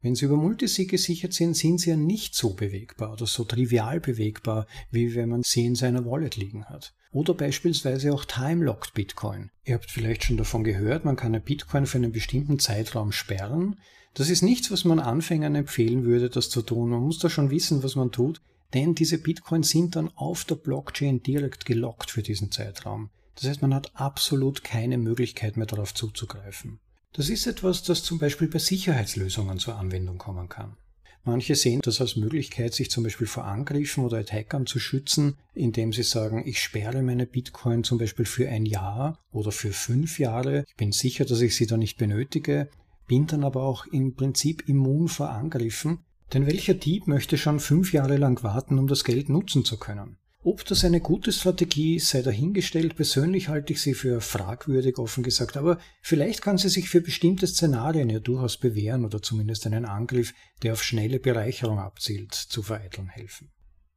Wenn 0.00 0.14
sie 0.14 0.26
über 0.26 0.36
Multisig 0.36 0.90
gesichert 0.90 1.32
sind, 1.32 1.56
sind 1.56 1.80
sie 1.80 1.90
ja 1.90 1.96
nicht 1.96 2.34
so 2.34 2.54
bewegbar 2.54 3.12
oder 3.12 3.26
so 3.26 3.42
trivial 3.42 3.98
bewegbar, 3.98 4.66
wie 4.90 5.14
wenn 5.16 5.28
man 5.28 5.42
sie 5.42 5.66
in 5.66 5.74
seiner 5.74 6.06
Wallet 6.06 6.36
liegen 6.36 6.66
hat. 6.66 6.94
Oder 7.10 7.34
beispielsweise 7.34 8.12
auch 8.12 8.24
Time-Locked 8.24 8.94
Bitcoin. 8.94 9.50
Ihr 9.64 9.74
habt 9.74 9.90
vielleicht 9.90 10.24
schon 10.24 10.36
davon 10.36 10.62
gehört, 10.62 11.04
man 11.04 11.16
kann 11.16 11.34
ein 11.34 11.42
Bitcoin 11.42 11.86
für 11.86 11.98
einen 11.98 12.12
bestimmten 12.12 12.60
Zeitraum 12.60 13.10
sperren. 13.10 13.80
Das 14.14 14.30
ist 14.30 14.42
nichts, 14.42 14.70
was 14.70 14.84
man 14.84 15.00
Anfängern 15.00 15.54
empfehlen 15.56 16.04
würde, 16.04 16.30
das 16.30 16.48
zu 16.48 16.62
tun. 16.62 16.90
Man 16.90 17.02
muss 17.02 17.18
da 17.18 17.28
schon 17.28 17.50
wissen, 17.50 17.82
was 17.82 17.96
man 17.96 18.12
tut, 18.12 18.40
denn 18.74 18.94
diese 18.94 19.18
Bitcoins 19.18 19.70
sind 19.70 19.96
dann 19.96 20.10
auf 20.14 20.44
der 20.44 20.56
Blockchain 20.56 21.22
direkt 21.22 21.66
gelockt 21.66 22.10
für 22.10 22.22
diesen 22.22 22.52
Zeitraum. 22.52 23.10
Das 23.34 23.48
heißt, 23.48 23.62
man 23.62 23.74
hat 23.74 23.90
absolut 23.94 24.62
keine 24.62 24.98
Möglichkeit 24.98 25.56
mehr 25.56 25.66
darauf 25.66 25.94
zuzugreifen. 25.94 26.80
Das 27.12 27.30
ist 27.30 27.46
etwas, 27.46 27.82
das 27.82 28.02
zum 28.02 28.18
Beispiel 28.18 28.48
bei 28.48 28.58
Sicherheitslösungen 28.58 29.58
zur 29.58 29.76
Anwendung 29.76 30.18
kommen 30.18 30.48
kann. 30.48 30.76
Manche 31.24 31.56
sehen 31.56 31.80
das 31.82 32.00
als 32.00 32.16
Möglichkeit, 32.16 32.74
sich 32.74 32.90
zum 32.90 33.04
Beispiel 33.04 33.26
vor 33.26 33.44
Angriffen 33.44 34.04
oder 34.04 34.18
Attackern 34.18 34.66
zu 34.66 34.78
schützen, 34.78 35.36
indem 35.52 35.92
sie 35.92 36.02
sagen, 36.02 36.42
ich 36.46 36.62
sperre 36.62 37.02
meine 37.02 37.26
Bitcoin 37.26 37.84
zum 37.84 37.98
Beispiel 37.98 38.24
für 38.24 38.48
ein 38.48 38.64
Jahr 38.64 39.18
oder 39.30 39.52
für 39.52 39.72
fünf 39.72 40.18
Jahre. 40.18 40.64
Ich 40.66 40.76
bin 40.76 40.92
sicher, 40.92 41.24
dass 41.24 41.40
ich 41.40 41.56
sie 41.56 41.66
da 41.66 41.76
nicht 41.76 41.98
benötige, 41.98 42.70
bin 43.08 43.26
dann 43.26 43.44
aber 43.44 43.62
auch 43.62 43.86
im 43.86 44.14
Prinzip 44.14 44.68
immun 44.68 45.08
vor 45.08 45.30
Angriffen. 45.30 46.00
Denn 46.32 46.46
welcher 46.46 46.74
Dieb 46.74 47.06
möchte 47.06 47.36
schon 47.36 47.58
fünf 47.58 47.92
Jahre 47.92 48.16
lang 48.16 48.42
warten, 48.42 48.78
um 48.78 48.86
das 48.86 49.04
Geld 49.04 49.28
nutzen 49.28 49.64
zu 49.64 49.78
können? 49.78 50.18
Ob 50.50 50.64
das 50.64 50.82
eine 50.82 51.02
gute 51.02 51.30
Strategie 51.30 51.96
ist, 51.96 52.08
sei 52.08 52.22
dahingestellt. 52.22 52.96
Persönlich 52.96 53.48
halte 53.48 53.74
ich 53.74 53.82
sie 53.82 53.92
für 53.92 54.22
fragwürdig, 54.22 54.96
offen 54.96 55.22
gesagt, 55.22 55.58
aber 55.58 55.76
vielleicht 56.00 56.40
kann 56.40 56.56
sie 56.56 56.70
sich 56.70 56.88
für 56.88 57.02
bestimmte 57.02 57.46
Szenarien 57.46 58.08
ja 58.08 58.18
durchaus 58.18 58.56
bewähren 58.56 59.04
oder 59.04 59.20
zumindest 59.20 59.66
einen 59.66 59.84
Angriff, 59.84 60.32
der 60.62 60.72
auf 60.72 60.82
schnelle 60.82 61.20
Bereicherung 61.20 61.78
abzielt, 61.78 62.32
zu 62.32 62.62
vereiteln 62.62 63.08
helfen. 63.08 63.50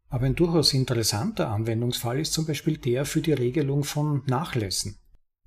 Aber 0.10 0.26
ein 0.26 0.36
durchaus 0.36 0.74
interessanter 0.74 1.48
Anwendungsfall 1.48 2.20
ist 2.20 2.34
zum 2.34 2.46
Beispiel 2.46 2.76
der 2.76 3.06
für 3.06 3.22
die 3.22 3.32
Regelung 3.32 3.86
von 3.86 4.24
Nachlässen. 4.28 4.98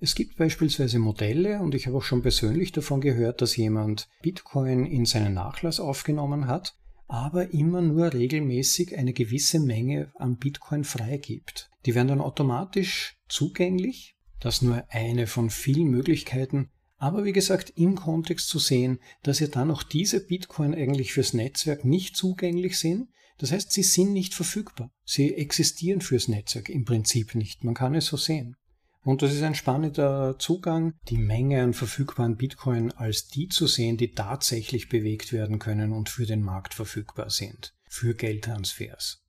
Es 0.00 0.14
gibt 0.14 0.38
beispielsweise 0.38 0.98
Modelle, 0.98 1.60
und 1.60 1.74
ich 1.74 1.86
habe 1.86 1.98
auch 1.98 2.02
schon 2.02 2.22
persönlich 2.22 2.72
davon 2.72 3.02
gehört, 3.02 3.42
dass 3.42 3.56
jemand 3.56 4.08
Bitcoin 4.22 4.86
in 4.86 5.04
seinen 5.04 5.34
Nachlass 5.34 5.80
aufgenommen 5.80 6.46
hat 6.46 6.74
aber 7.06 7.52
immer 7.52 7.80
nur 7.80 8.12
regelmäßig 8.12 8.96
eine 8.96 9.12
gewisse 9.12 9.60
Menge 9.60 10.12
an 10.16 10.36
Bitcoin 10.36 10.84
freigibt. 10.84 11.70
Die 11.86 11.94
werden 11.94 12.08
dann 12.08 12.20
automatisch 12.20 13.16
zugänglich. 13.28 14.16
Das 14.40 14.62
nur 14.62 14.84
eine 14.88 15.26
von 15.26 15.50
vielen 15.50 15.88
Möglichkeiten. 15.88 16.70
Aber 16.96 17.24
wie 17.24 17.32
gesagt, 17.32 17.72
im 17.76 17.96
Kontext 17.96 18.48
zu 18.48 18.58
sehen, 18.58 18.98
dass 19.22 19.40
ja 19.40 19.46
dann 19.46 19.70
auch 19.70 19.82
diese 19.82 20.24
Bitcoin 20.24 20.74
eigentlich 20.74 21.12
fürs 21.12 21.34
Netzwerk 21.34 21.84
nicht 21.84 22.16
zugänglich 22.16 22.78
sind. 22.78 23.08
Das 23.38 23.52
heißt, 23.52 23.72
sie 23.72 23.82
sind 23.82 24.12
nicht 24.12 24.34
verfügbar. 24.34 24.90
Sie 25.04 25.34
existieren 25.34 26.00
fürs 26.00 26.28
Netzwerk 26.28 26.68
im 26.68 26.84
Prinzip 26.84 27.34
nicht. 27.34 27.64
Man 27.64 27.74
kann 27.74 27.94
es 27.94 28.06
so 28.06 28.16
sehen. 28.16 28.56
Und 29.04 29.20
das 29.20 29.34
ist 29.34 29.42
ein 29.42 29.54
spannender 29.54 30.36
Zugang, 30.38 30.94
die 31.08 31.18
Menge 31.18 31.62
an 31.62 31.74
verfügbaren 31.74 32.36
Bitcoin 32.36 32.90
als 32.92 33.28
die 33.28 33.48
zu 33.48 33.66
sehen, 33.66 33.98
die 33.98 34.12
tatsächlich 34.12 34.88
bewegt 34.88 35.32
werden 35.32 35.58
können 35.58 35.92
und 35.92 36.08
für 36.08 36.24
den 36.24 36.42
Markt 36.42 36.72
verfügbar 36.72 37.28
sind, 37.28 37.74
für 37.86 38.14
Geldtransfers. 38.14 39.22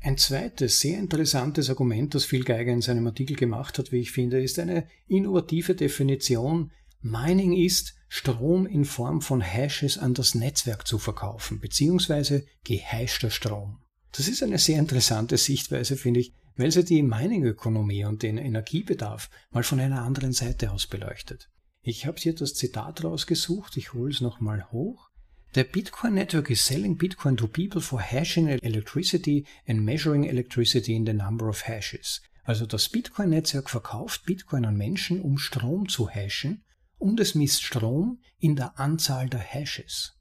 Ein 0.00 0.16
zweites 0.16 0.80
sehr 0.80 0.98
interessantes 0.98 1.68
Argument, 1.68 2.14
das 2.14 2.24
Phil 2.24 2.42
Geiger 2.42 2.72
in 2.72 2.80
seinem 2.80 3.06
Artikel 3.06 3.36
gemacht 3.36 3.78
hat, 3.78 3.92
wie 3.92 4.00
ich 4.00 4.12
finde, 4.12 4.42
ist 4.42 4.58
eine 4.58 4.88
innovative 5.06 5.74
Definition. 5.74 6.72
Mining 7.02 7.52
ist, 7.52 7.94
Strom 8.08 8.66
in 8.66 8.84
Form 8.84 9.20
von 9.20 9.42
Hashes 9.42 9.98
an 9.98 10.14
das 10.14 10.34
Netzwerk 10.34 10.86
zu 10.86 10.98
verkaufen, 10.98 11.60
beziehungsweise 11.60 12.46
gehashter 12.64 13.30
Strom. 13.30 13.82
Das 14.12 14.28
ist 14.28 14.42
eine 14.42 14.58
sehr 14.58 14.78
interessante 14.78 15.36
Sichtweise, 15.36 15.96
finde 15.96 16.20
ich, 16.20 16.34
weil 16.56 16.70
sie 16.70 16.84
die 16.84 17.02
Mining-Ökonomie 17.02 18.04
und 18.04 18.22
den 18.22 18.38
Energiebedarf 18.38 19.30
mal 19.50 19.62
von 19.62 19.80
einer 19.80 20.02
anderen 20.02 20.32
Seite 20.32 20.70
aus 20.70 20.86
beleuchtet. 20.86 21.48
Ich 21.82 22.06
habe 22.06 22.18
hier 22.18 22.34
das 22.34 22.54
Zitat 22.54 23.02
rausgesucht, 23.02 23.76
ich 23.76 23.92
hole 23.92 24.10
es 24.10 24.20
nochmal 24.20 24.70
hoch. 24.70 25.10
The 25.54 25.64
Bitcoin 25.64 26.14
network 26.14 26.48
is 26.48 26.64
selling 26.64 26.96
Bitcoin 26.96 27.36
to 27.36 27.46
people 27.46 27.80
for 27.80 28.00
hashing 28.00 28.48
electricity 28.48 29.44
and 29.66 29.84
measuring 29.84 30.24
electricity 30.24 30.94
in 30.94 31.04
the 31.04 31.12
number 31.12 31.48
of 31.48 31.66
hashes. 31.66 32.22
Also 32.44 32.66
das 32.66 32.88
Bitcoin-Netzwerk 32.88 33.68
verkauft 33.68 34.24
Bitcoin 34.24 34.64
an 34.64 34.76
Menschen, 34.76 35.20
um 35.20 35.38
Strom 35.38 35.88
zu 35.88 36.08
hashen 36.08 36.64
und 36.98 37.20
es 37.20 37.34
misst 37.34 37.62
Strom 37.62 38.20
in 38.38 38.56
der 38.56 38.78
Anzahl 38.78 39.28
der 39.28 39.40
Hashes. 39.40 40.14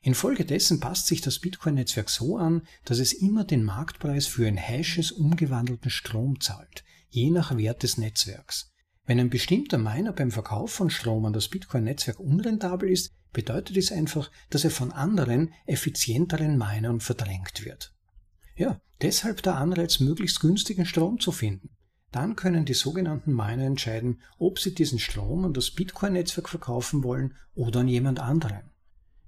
Infolgedessen 0.00 0.80
passt 0.80 1.06
sich 1.06 1.20
das 1.20 1.40
Bitcoin-Netzwerk 1.40 2.08
so 2.08 2.36
an, 2.36 2.62
dass 2.84 2.98
es 2.98 3.12
immer 3.12 3.44
den 3.44 3.64
Marktpreis 3.64 4.26
für 4.26 4.46
in 4.46 4.56
Hashes 4.56 5.10
umgewandelten 5.10 5.90
Strom 5.90 6.40
zahlt, 6.40 6.84
je 7.08 7.30
nach 7.30 7.56
Wert 7.56 7.82
des 7.82 7.98
Netzwerks. 7.98 8.70
Wenn 9.06 9.18
ein 9.18 9.30
bestimmter 9.30 9.78
Miner 9.78 10.12
beim 10.12 10.30
Verkauf 10.30 10.70
von 10.70 10.90
Strom 10.90 11.24
an 11.24 11.32
das 11.32 11.48
Bitcoin-Netzwerk 11.48 12.20
unrentabel 12.20 12.90
ist, 12.90 13.12
bedeutet 13.32 13.76
dies 13.76 13.90
einfach, 13.90 14.30
dass 14.50 14.64
er 14.64 14.70
von 14.70 14.92
anderen, 14.92 15.52
effizienteren 15.66 16.56
Minern 16.56 17.00
verdrängt 17.00 17.64
wird. 17.64 17.94
Ja, 18.54 18.80
deshalb 19.02 19.42
der 19.42 19.56
Anreiz, 19.56 20.00
möglichst 20.00 20.40
günstigen 20.40 20.86
Strom 20.86 21.20
zu 21.20 21.32
finden. 21.32 21.70
Dann 22.12 22.36
können 22.36 22.64
die 22.64 22.74
sogenannten 22.74 23.32
Miner 23.32 23.64
entscheiden, 23.64 24.22
ob 24.38 24.58
sie 24.58 24.74
diesen 24.74 24.98
Strom 24.98 25.44
an 25.44 25.52
das 25.52 25.70
Bitcoin-Netzwerk 25.70 26.48
verkaufen 26.48 27.02
wollen 27.02 27.34
oder 27.54 27.80
an 27.80 27.88
jemand 27.88 28.20
anderen. 28.20 28.70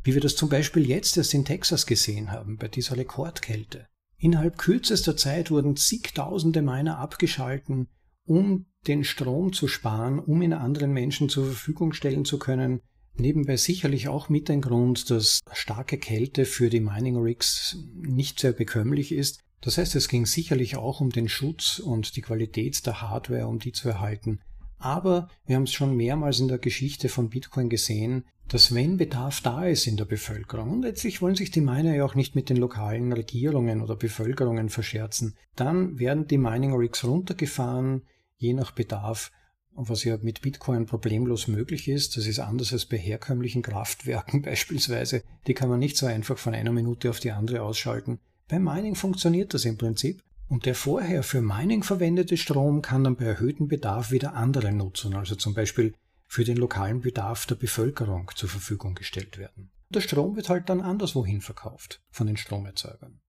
Wie 0.02 0.14
wir 0.14 0.20
das 0.20 0.36
zum 0.36 0.48
Beispiel 0.48 0.88
jetzt 0.88 1.16
erst 1.16 1.34
in 1.34 1.44
Texas 1.44 1.86
gesehen 1.86 2.32
haben, 2.32 2.56
bei 2.56 2.68
dieser 2.68 2.96
Rekordkälte. 2.96 3.86
Innerhalb 4.16 4.58
kürzester 4.58 5.16
Zeit 5.16 5.50
wurden 5.50 5.76
zigtausende 5.76 6.62
Miner 6.62 6.98
abgeschalten, 6.98 7.88
um 8.24 8.66
den 8.86 9.04
Strom 9.04 9.52
zu 9.52 9.68
sparen, 9.68 10.18
um 10.18 10.40
ihn 10.42 10.52
anderen 10.52 10.92
Menschen 10.92 11.28
zur 11.28 11.46
Verfügung 11.46 11.92
stellen 11.92 12.24
zu 12.24 12.38
können. 12.38 12.80
Nebenbei 13.14 13.56
sicherlich 13.56 14.08
auch 14.08 14.28
mit 14.28 14.50
ein 14.50 14.62
Grund, 14.62 15.10
dass 15.10 15.40
starke 15.52 15.98
Kälte 15.98 16.44
für 16.44 16.70
die 16.70 16.80
Mining 16.80 17.16
Rigs 17.16 17.76
nicht 17.94 18.40
sehr 18.40 18.52
bekömmlich 18.52 19.12
ist. 19.12 19.40
Das 19.60 19.76
heißt, 19.76 19.94
es 19.96 20.08
ging 20.08 20.24
sicherlich 20.24 20.76
auch 20.76 21.00
um 21.00 21.10
den 21.10 21.28
Schutz 21.28 21.78
und 21.78 22.16
die 22.16 22.22
Qualität 22.22 22.86
der 22.86 23.02
Hardware, 23.02 23.46
um 23.46 23.58
die 23.58 23.72
zu 23.72 23.88
erhalten. 23.88 24.40
Aber 24.80 25.28
wir 25.46 25.56
haben 25.56 25.64
es 25.64 25.72
schon 25.72 25.96
mehrmals 25.96 26.40
in 26.40 26.48
der 26.48 26.58
Geschichte 26.58 27.08
von 27.08 27.28
Bitcoin 27.28 27.68
gesehen, 27.68 28.24
dass 28.48 28.74
wenn 28.74 28.96
Bedarf 28.96 29.42
da 29.42 29.64
ist 29.64 29.86
in 29.86 29.96
der 29.96 30.06
Bevölkerung, 30.06 30.70
und 30.70 30.82
letztlich 30.82 31.22
wollen 31.22 31.36
sich 31.36 31.52
die 31.52 31.60
Miner 31.60 31.94
ja 31.94 32.04
auch 32.04 32.16
nicht 32.16 32.34
mit 32.34 32.48
den 32.48 32.56
lokalen 32.56 33.12
Regierungen 33.12 33.82
oder 33.82 33.94
Bevölkerungen 33.94 34.70
verscherzen, 34.70 35.36
dann 35.54 35.98
werden 35.98 36.26
die 36.26 36.38
Mining 36.38 36.74
Rigs 36.74 37.04
runtergefahren, 37.04 38.02
je 38.36 38.54
nach 38.54 38.72
Bedarf, 38.72 39.30
was 39.72 40.02
ja 40.02 40.16
mit 40.20 40.40
Bitcoin 40.40 40.86
problemlos 40.86 41.46
möglich 41.46 41.86
ist. 41.86 42.16
Das 42.16 42.26
ist 42.26 42.40
anders 42.40 42.72
als 42.72 42.86
bei 42.86 42.96
herkömmlichen 42.96 43.62
Kraftwerken 43.62 44.42
beispielsweise. 44.42 45.22
Die 45.46 45.54
kann 45.54 45.68
man 45.68 45.78
nicht 45.78 45.96
so 45.96 46.06
einfach 46.06 46.38
von 46.38 46.54
einer 46.54 46.72
Minute 46.72 47.10
auf 47.10 47.20
die 47.20 47.30
andere 47.30 47.62
ausschalten. 47.62 48.18
Beim 48.48 48.64
Mining 48.64 48.96
funktioniert 48.96 49.54
das 49.54 49.64
im 49.64 49.78
Prinzip. 49.78 50.24
Und 50.50 50.66
der 50.66 50.74
vorher 50.74 51.22
für 51.22 51.42
Mining 51.42 51.84
verwendete 51.84 52.36
Strom 52.36 52.82
kann 52.82 53.04
dann 53.04 53.14
bei 53.14 53.24
erhöhtem 53.24 53.68
Bedarf 53.68 54.10
wieder 54.10 54.34
anderen 54.34 54.78
nutzen, 54.78 55.14
also 55.14 55.36
zum 55.36 55.54
Beispiel 55.54 55.94
für 56.26 56.42
den 56.42 56.56
lokalen 56.56 57.02
Bedarf 57.02 57.46
der 57.46 57.54
Bevölkerung 57.54 58.32
zur 58.34 58.48
Verfügung 58.48 58.96
gestellt 58.96 59.38
werden. 59.38 59.70
Der 59.90 60.00
Strom 60.00 60.34
wird 60.34 60.48
halt 60.48 60.68
dann 60.68 60.80
anderswohin 60.80 61.40
verkauft 61.40 62.02
von 62.10 62.26
den 62.26 62.36
Stromerzeugern. 62.36 63.20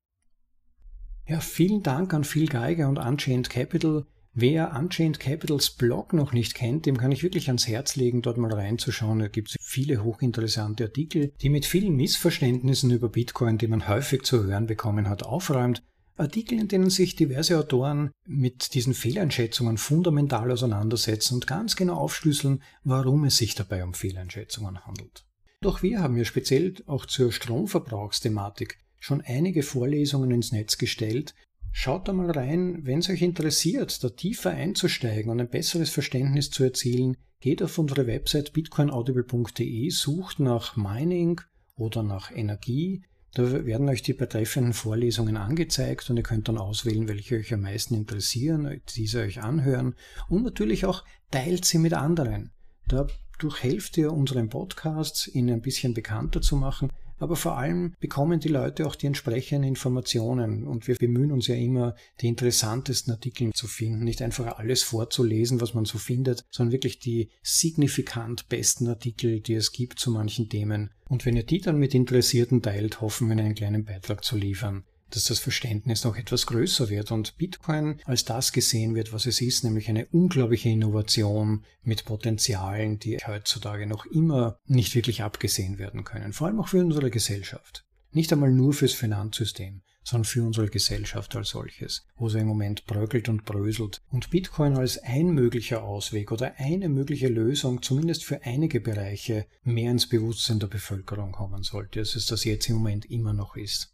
Ja, 1.27 1.41
vielen 1.41 1.83
Dank 1.83 2.11
an 2.15 2.23
Phil 2.23 2.47
Geiger 2.47 2.89
und 2.89 2.97
Unchained 2.97 3.51
Capital. 3.51 4.07
Wer 4.33 4.75
Unchained 4.75 5.19
Capitals 5.19 5.69
Blog 5.69 6.13
noch 6.13 6.33
nicht 6.33 6.55
kennt, 6.55 6.87
dem 6.87 6.97
kann 6.97 7.11
ich 7.11 7.21
wirklich 7.21 7.49
ans 7.49 7.67
Herz 7.67 7.97
legen, 7.97 8.23
dort 8.23 8.39
mal 8.39 8.51
reinzuschauen. 8.51 9.19
Da 9.19 9.27
gibt 9.27 9.49
es 9.49 9.57
viele 9.61 10.03
hochinteressante 10.03 10.85
Artikel, 10.85 11.33
die 11.39 11.49
mit 11.49 11.67
vielen 11.67 11.95
Missverständnissen 11.95 12.89
über 12.89 13.09
Bitcoin, 13.09 13.59
die 13.59 13.67
man 13.67 13.87
häufig 13.87 14.23
zu 14.23 14.43
hören 14.43 14.65
bekommen 14.65 15.07
hat, 15.07 15.21
aufräumt 15.21 15.83
Artikel, 16.17 16.59
in 16.59 16.67
denen 16.67 16.89
sich 16.89 17.15
diverse 17.15 17.57
Autoren 17.57 18.11
mit 18.25 18.73
diesen 18.73 18.93
Fehleinschätzungen 18.93 19.77
fundamental 19.77 20.51
auseinandersetzen 20.51 21.35
und 21.35 21.47
ganz 21.47 21.75
genau 21.75 21.95
aufschlüsseln, 21.95 22.61
warum 22.83 23.23
es 23.23 23.37
sich 23.37 23.55
dabei 23.55 23.83
um 23.83 23.93
Fehleinschätzungen 23.93 24.85
handelt. 24.85 25.25
Doch 25.61 25.83
wir 25.83 26.01
haben 26.01 26.17
ja 26.17 26.25
speziell 26.25 26.75
auch 26.87 27.05
zur 27.05 27.31
Stromverbrauchsthematik 27.31 28.79
schon 28.99 29.21
einige 29.21 29.63
Vorlesungen 29.63 30.31
ins 30.31 30.51
Netz 30.51 30.77
gestellt. 30.77 31.33
Schaut 31.71 32.07
da 32.07 32.13
mal 32.13 32.31
rein, 32.31 32.85
wenn 32.85 32.99
es 32.99 33.09
euch 33.09 33.21
interessiert, 33.21 34.03
da 34.03 34.09
tiefer 34.09 34.51
einzusteigen 34.51 35.31
und 35.31 35.39
ein 35.39 35.49
besseres 35.49 35.89
Verständnis 35.89 36.49
zu 36.49 36.63
erzielen, 36.63 37.17
geht 37.39 37.63
auf 37.63 37.77
unsere 37.77 38.07
Website 38.07 38.53
bitcoinaudible.de, 38.53 39.89
sucht 39.89 40.39
nach 40.39 40.75
Mining 40.75 41.41
oder 41.75 42.03
nach 42.03 42.31
Energie 42.31 43.03
da 43.33 43.65
werden 43.65 43.87
euch 43.87 44.01
die 44.01 44.13
betreffenden 44.13 44.73
Vorlesungen 44.73 45.37
angezeigt 45.37 46.09
und 46.09 46.17
ihr 46.17 46.23
könnt 46.23 46.49
dann 46.49 46.57
auswählen, 46.57 47.07
welche 47.07 47.35
euch 47.35 47.53
am 47.53 47.61
meisten 47.61 47.95
interessieren, 47.95 48.81
diese 48.95 49.21
euch 49.21 49.41
anhören 49.41 49.95
und 50.27 50.43
natürlich 50.43 50.85
auch 50.85 51.05
teilt 51.31 51.63
sie 51.63 51.77
mit 51.77 51.93
anderen. 51.93 52.51
Dadurch 52.87 53.63
helft 53.63 53.97
ihr 53.97 54.11
unseren 54.11 54.49
Podcasts, 54.49 55.27
ihn 55.27 55.49
ein 55.49 55.61
bisschen 55.61 55.93
bekannter 55.93 56.41
zu 56.41 56.57
machen, 56.57 56.91
aber 57.21 57.35
vor 57.35 57.57
allem 57.57 57.93
bekommen 57.99 58.39
die 58.39 58.49
Leute 58.49 58.87
auch 58.87 58.95
die 58.95 59.05
entsprechenden 59.05 59.67
Informationen. 59.67 60.65
Und 60.65 60.87
wir 60.87 60.95
bemühen 60.95 61.31
uns 61.31 61.47
ja 61.47 61.55
immer, 61.55 61.95
die 62.19 62.27
interessantesten 62.27 63.13
Artikel 63.13 63.53
zu 63.53 63.67
finden, 63.67 64.03
nicht 64.03 64.21
einfach 64.21 64.57
alles 64.57 64.81
vorzulesen, 64.81 65.61
was 65.61 65.73
man 65.75 65.85
so 65.85 65.99
findet, 65.99 66.43
sondern 66.49 66.71
wirklich 66.73 66.99
die 66.99 67.29
signifikant 67.43 68.49
besten 68.49 68.87
Artikel, 68.87 69.39
die 69.39 69.53
es 69.53 69.71
gibt 69.71 69.99
zu 69.99 70.09
manchen 70.09 70.49
Themen. 70.49 70.89
Und 71.09 71.25
wenn 71.25 71.35
ihr 71.35 71.45
die 71.45 71.61
dann 71.61 71.77
mit 71.77 71.93
Interessierten 71.93 72.61
teilt, 72.61 73.01
hoffen 73.01 73.27
wir 73.27 73.37
einen 73.37 73.55
kleinen 73.55 73.85
Beitrag 73.85 74.23
zu 74.23 74.35
liefern 74.35 74.83
dass 75.15 75.25
das 75.25 75.39
Verständnis 75.39 76.03
noch 76.03 76.17
etwas 76.17 76.45
größer 76.45 76.89
wird 76.89 77.11
und 77.11 77.37
Bitcoin 77.37 77.99
als 78.05 78.25
das 78.25 78.51
gesehen 78.51 78.95
wird, 78.95 79.13
was 79.13 79.25
es 79.25 79.41
ist, 79.41 79.63
nämlich 79.63 79.89
eine 79.89 80.05
unglaubliche 80.07 80.69
Innovation 80.69 81.63
mit 81.83 82.05
Potenzialen, 82.05 82.99
die 82.99 83.17
heutzutage 83.17 83.87
noch 83.87 84.05
immer 84.05 84.57
nicht 84.65 84.95
wirklich 84.95 85.23
abgesehen 85.23 85.77
werden 85.77 86.03
können, 86.03 86.33
vor 86.33 86.47
allem 86.47 86.59
auch 86.59 86.69
für 86.69 86.83
unsere 86.83 87.09
Gesellschaft. 87.09 87.85
Nicht 88.11 88.31
einmal 88.33 88.51
nur 88.51 88.73
fürs 88.73 88.93
Finanzsystem, 88.93 89.81
sondern 90.03 90.25
für 90.25 90.43
unsere 90.43 90.67
Gesellschaft 90.67 91.35
als 91.35 91.49
solches, 91.49 92.05
wo 92.15 92.29
sie 92.29 92.39
im 92.39 92.47
Moment 92.47 92.85
bröckelt 92.85 93.29
und 93.29 93.45
bröselt. 93.45 94.01
Und 94.09 94.29
Bitcoin 94.29 94.75
als 94.77 94.97
ein 94.97 95.31
möglicher 95.31 95.83
Ausweg 95.83 96.31
oder 96.31 96.53
eine 96.57 96.89
mögliche 96.89 97.27
Lösung, 97.27 97.81
zumindest 97.81 98.25
für 98.25 98.43
einige 98.43 98.81
Bereiche, 98.81 99.45
mehr 99.63 99.91
ins 99.91 100.07
Bewusstsein 100.07 100.59
der 100.59 100.67
Bevölkerung 100.67 101.31
kommen 101.31 101.63
sollte, 101.63 101.99
als 101.99 102.15
es 102.15 102.25
das 102.25 102.43
jetzt 102.43 102.67
im 102.69 102.77
Moment 102.77 103.05
immer 103.05 103.33
noch 103.33 103.55
ist. 103.55 103.93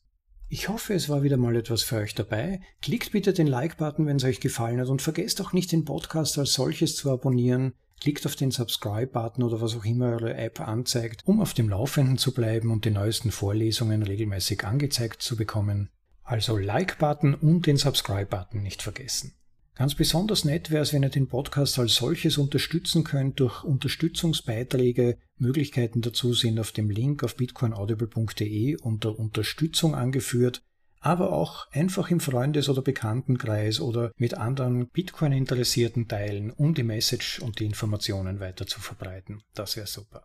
Ich 0.49 0.69
hoffe, 0.69 0.93
es 0.93 1.09
war 1.09 1.23
wieder 1.23 1.35
mal 1.35 1.57
etwas 1.57 1.83
für 1.83 1.97
euch 1.97 2.15
dabei. 2.15 2.61
Klickt 2.81 3.11
bitte 3.11 3.33
den 3.33 3.47
Like-Button, 3.47 4.05
wenn 4.05 4.15
es 4.15 4.23
euch 4.23 4.39
gefallen 4.39 4.79
hat 4.79 4.87
und 4.87 5.01
vergesst 5.01 5.41
auch 5.41 5.51
nicht 5.51 5.73
den 5.73 5.83
Podcast 5.83 6.37
als 6.37 6.53
solches 6.53 6.95
zu 6.95 7.11
abonnieren. 7.11 7.73
Klickt 7.99 8.25
auf 8.25 8.37
den 8.37 8.51
Subscribe-Button 8.51 9.43
oder 9.43 9.59
was 9.59 9.75
auch 9.75 9.83
immer 9.83 10.11
eure 10.11 10.35
App 10.35 10.61
anzeigt, 10.61 11.23
um 11.25 11.41
auf 11.41 11.53
dem 11.53 11.67
Laufenden 11.67 12.17
zu 12.17 12.33
bleiben 12.33 12.71
und 12.71 12.85
die 12.85 12.91
neuesten 12.91 13.31
Vorlesungen 13.31 14.03
regelmäßig 14.03 14.63
angezeigt 14.63 15.21
zu 15.21 15.35
bekommen. 15.35 15.89
Also 16.23 16.57
Like-Button 16.57 17.33
und 17.33 17.65
den 17.65 17.75
Subscribe-Button 17.75 18.61
nicht 18.61 18.81
vergessen. 18.81 19.33
Ganz 19.78 19.93
besonders 19.93 20.43
nett 20.43 20.71
wäre 20.71 20.82
es, 20.82 20.91
wenn 20.91 21.03
ihr 21.03 21.09
den 21.09 21.28
Podcast 21.28 21.78
als 21.78 21.93
solches 21.93 22.39
unterstützen 22.39 23.03
könnt 23.03 23.39
durch 23.39 23.63
Unterstützungsbeiträge. 23.63 25.19
Möglichkeiten 25.38 26.01
dazu 26.01 26.34
sind 26.34 26.59
auf 26.59 26.71
dem 26.71 26.89
Link 26.89 27.23
auf 27.23 27.36
bitcoinaudible.de 27.36 28.78
unter 28.78 29.19
Unterstützung 29.19 29.93
angeführt, 29.93 30.63
aber 30.99 31.32
auch 31.32 31.71
einfach 31.71 32.09
im 32.09 32.19
Freundes- 32.19 32.69
oder 32.69 32.82
Bekanntenkreis 32.82 33.80
oder 33.80 34.11
mit 34.17 34.34
anderen 34.34 34.88
Bitcoin-Interessierten 34.89 36.07
teilen, 36.07 36.49
um 36.49 36.73
die 36.73 36.82
Message 36.82 37.39
und 37.39 37.59
die 37.59 37.65
Informationen 37.65 38.39
weiter 38.39 38.65
zu 38.65 38.80
verbreiten. 38.80 39.43
Das 39.53 39.78
wäre 39.78 39.86
super. 39.86 40.23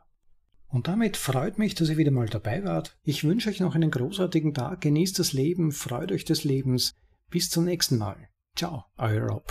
Und 0.69 0.89
damit 0.89 1.19
freut 1.19 1.59
mich, 1.59 1.75
dass 1.75 1.91
ihr 1.91 1.99
wieder 1.99 2.11
mal 2.11 2.31
dabei 2.31 2.65
wart. 2.65 2.97
Ich 3.05 3.23
wünsche 3.23 3.51
euch 3.51 3.61
noch 3.61 3.75
einen 3.75 3.91
großartigen 3.91 4.55
Tag, 4.55 4.81
genießt 4.81 5.19
das 5.19 5.35
Leben, 5.35 5.73
freut 5.73 6.11
euch 6.11 6.25
des 6.25 6.43
Lebens. 6.43 6.95
Bis 7.29 7.51
zum 7.51 7.67
nächsten 7.67 7.99
Mal. 7.99 8.32
Ciao, 8.55 8.85
euer 8.99 9.23
Rob. 9.23 9.51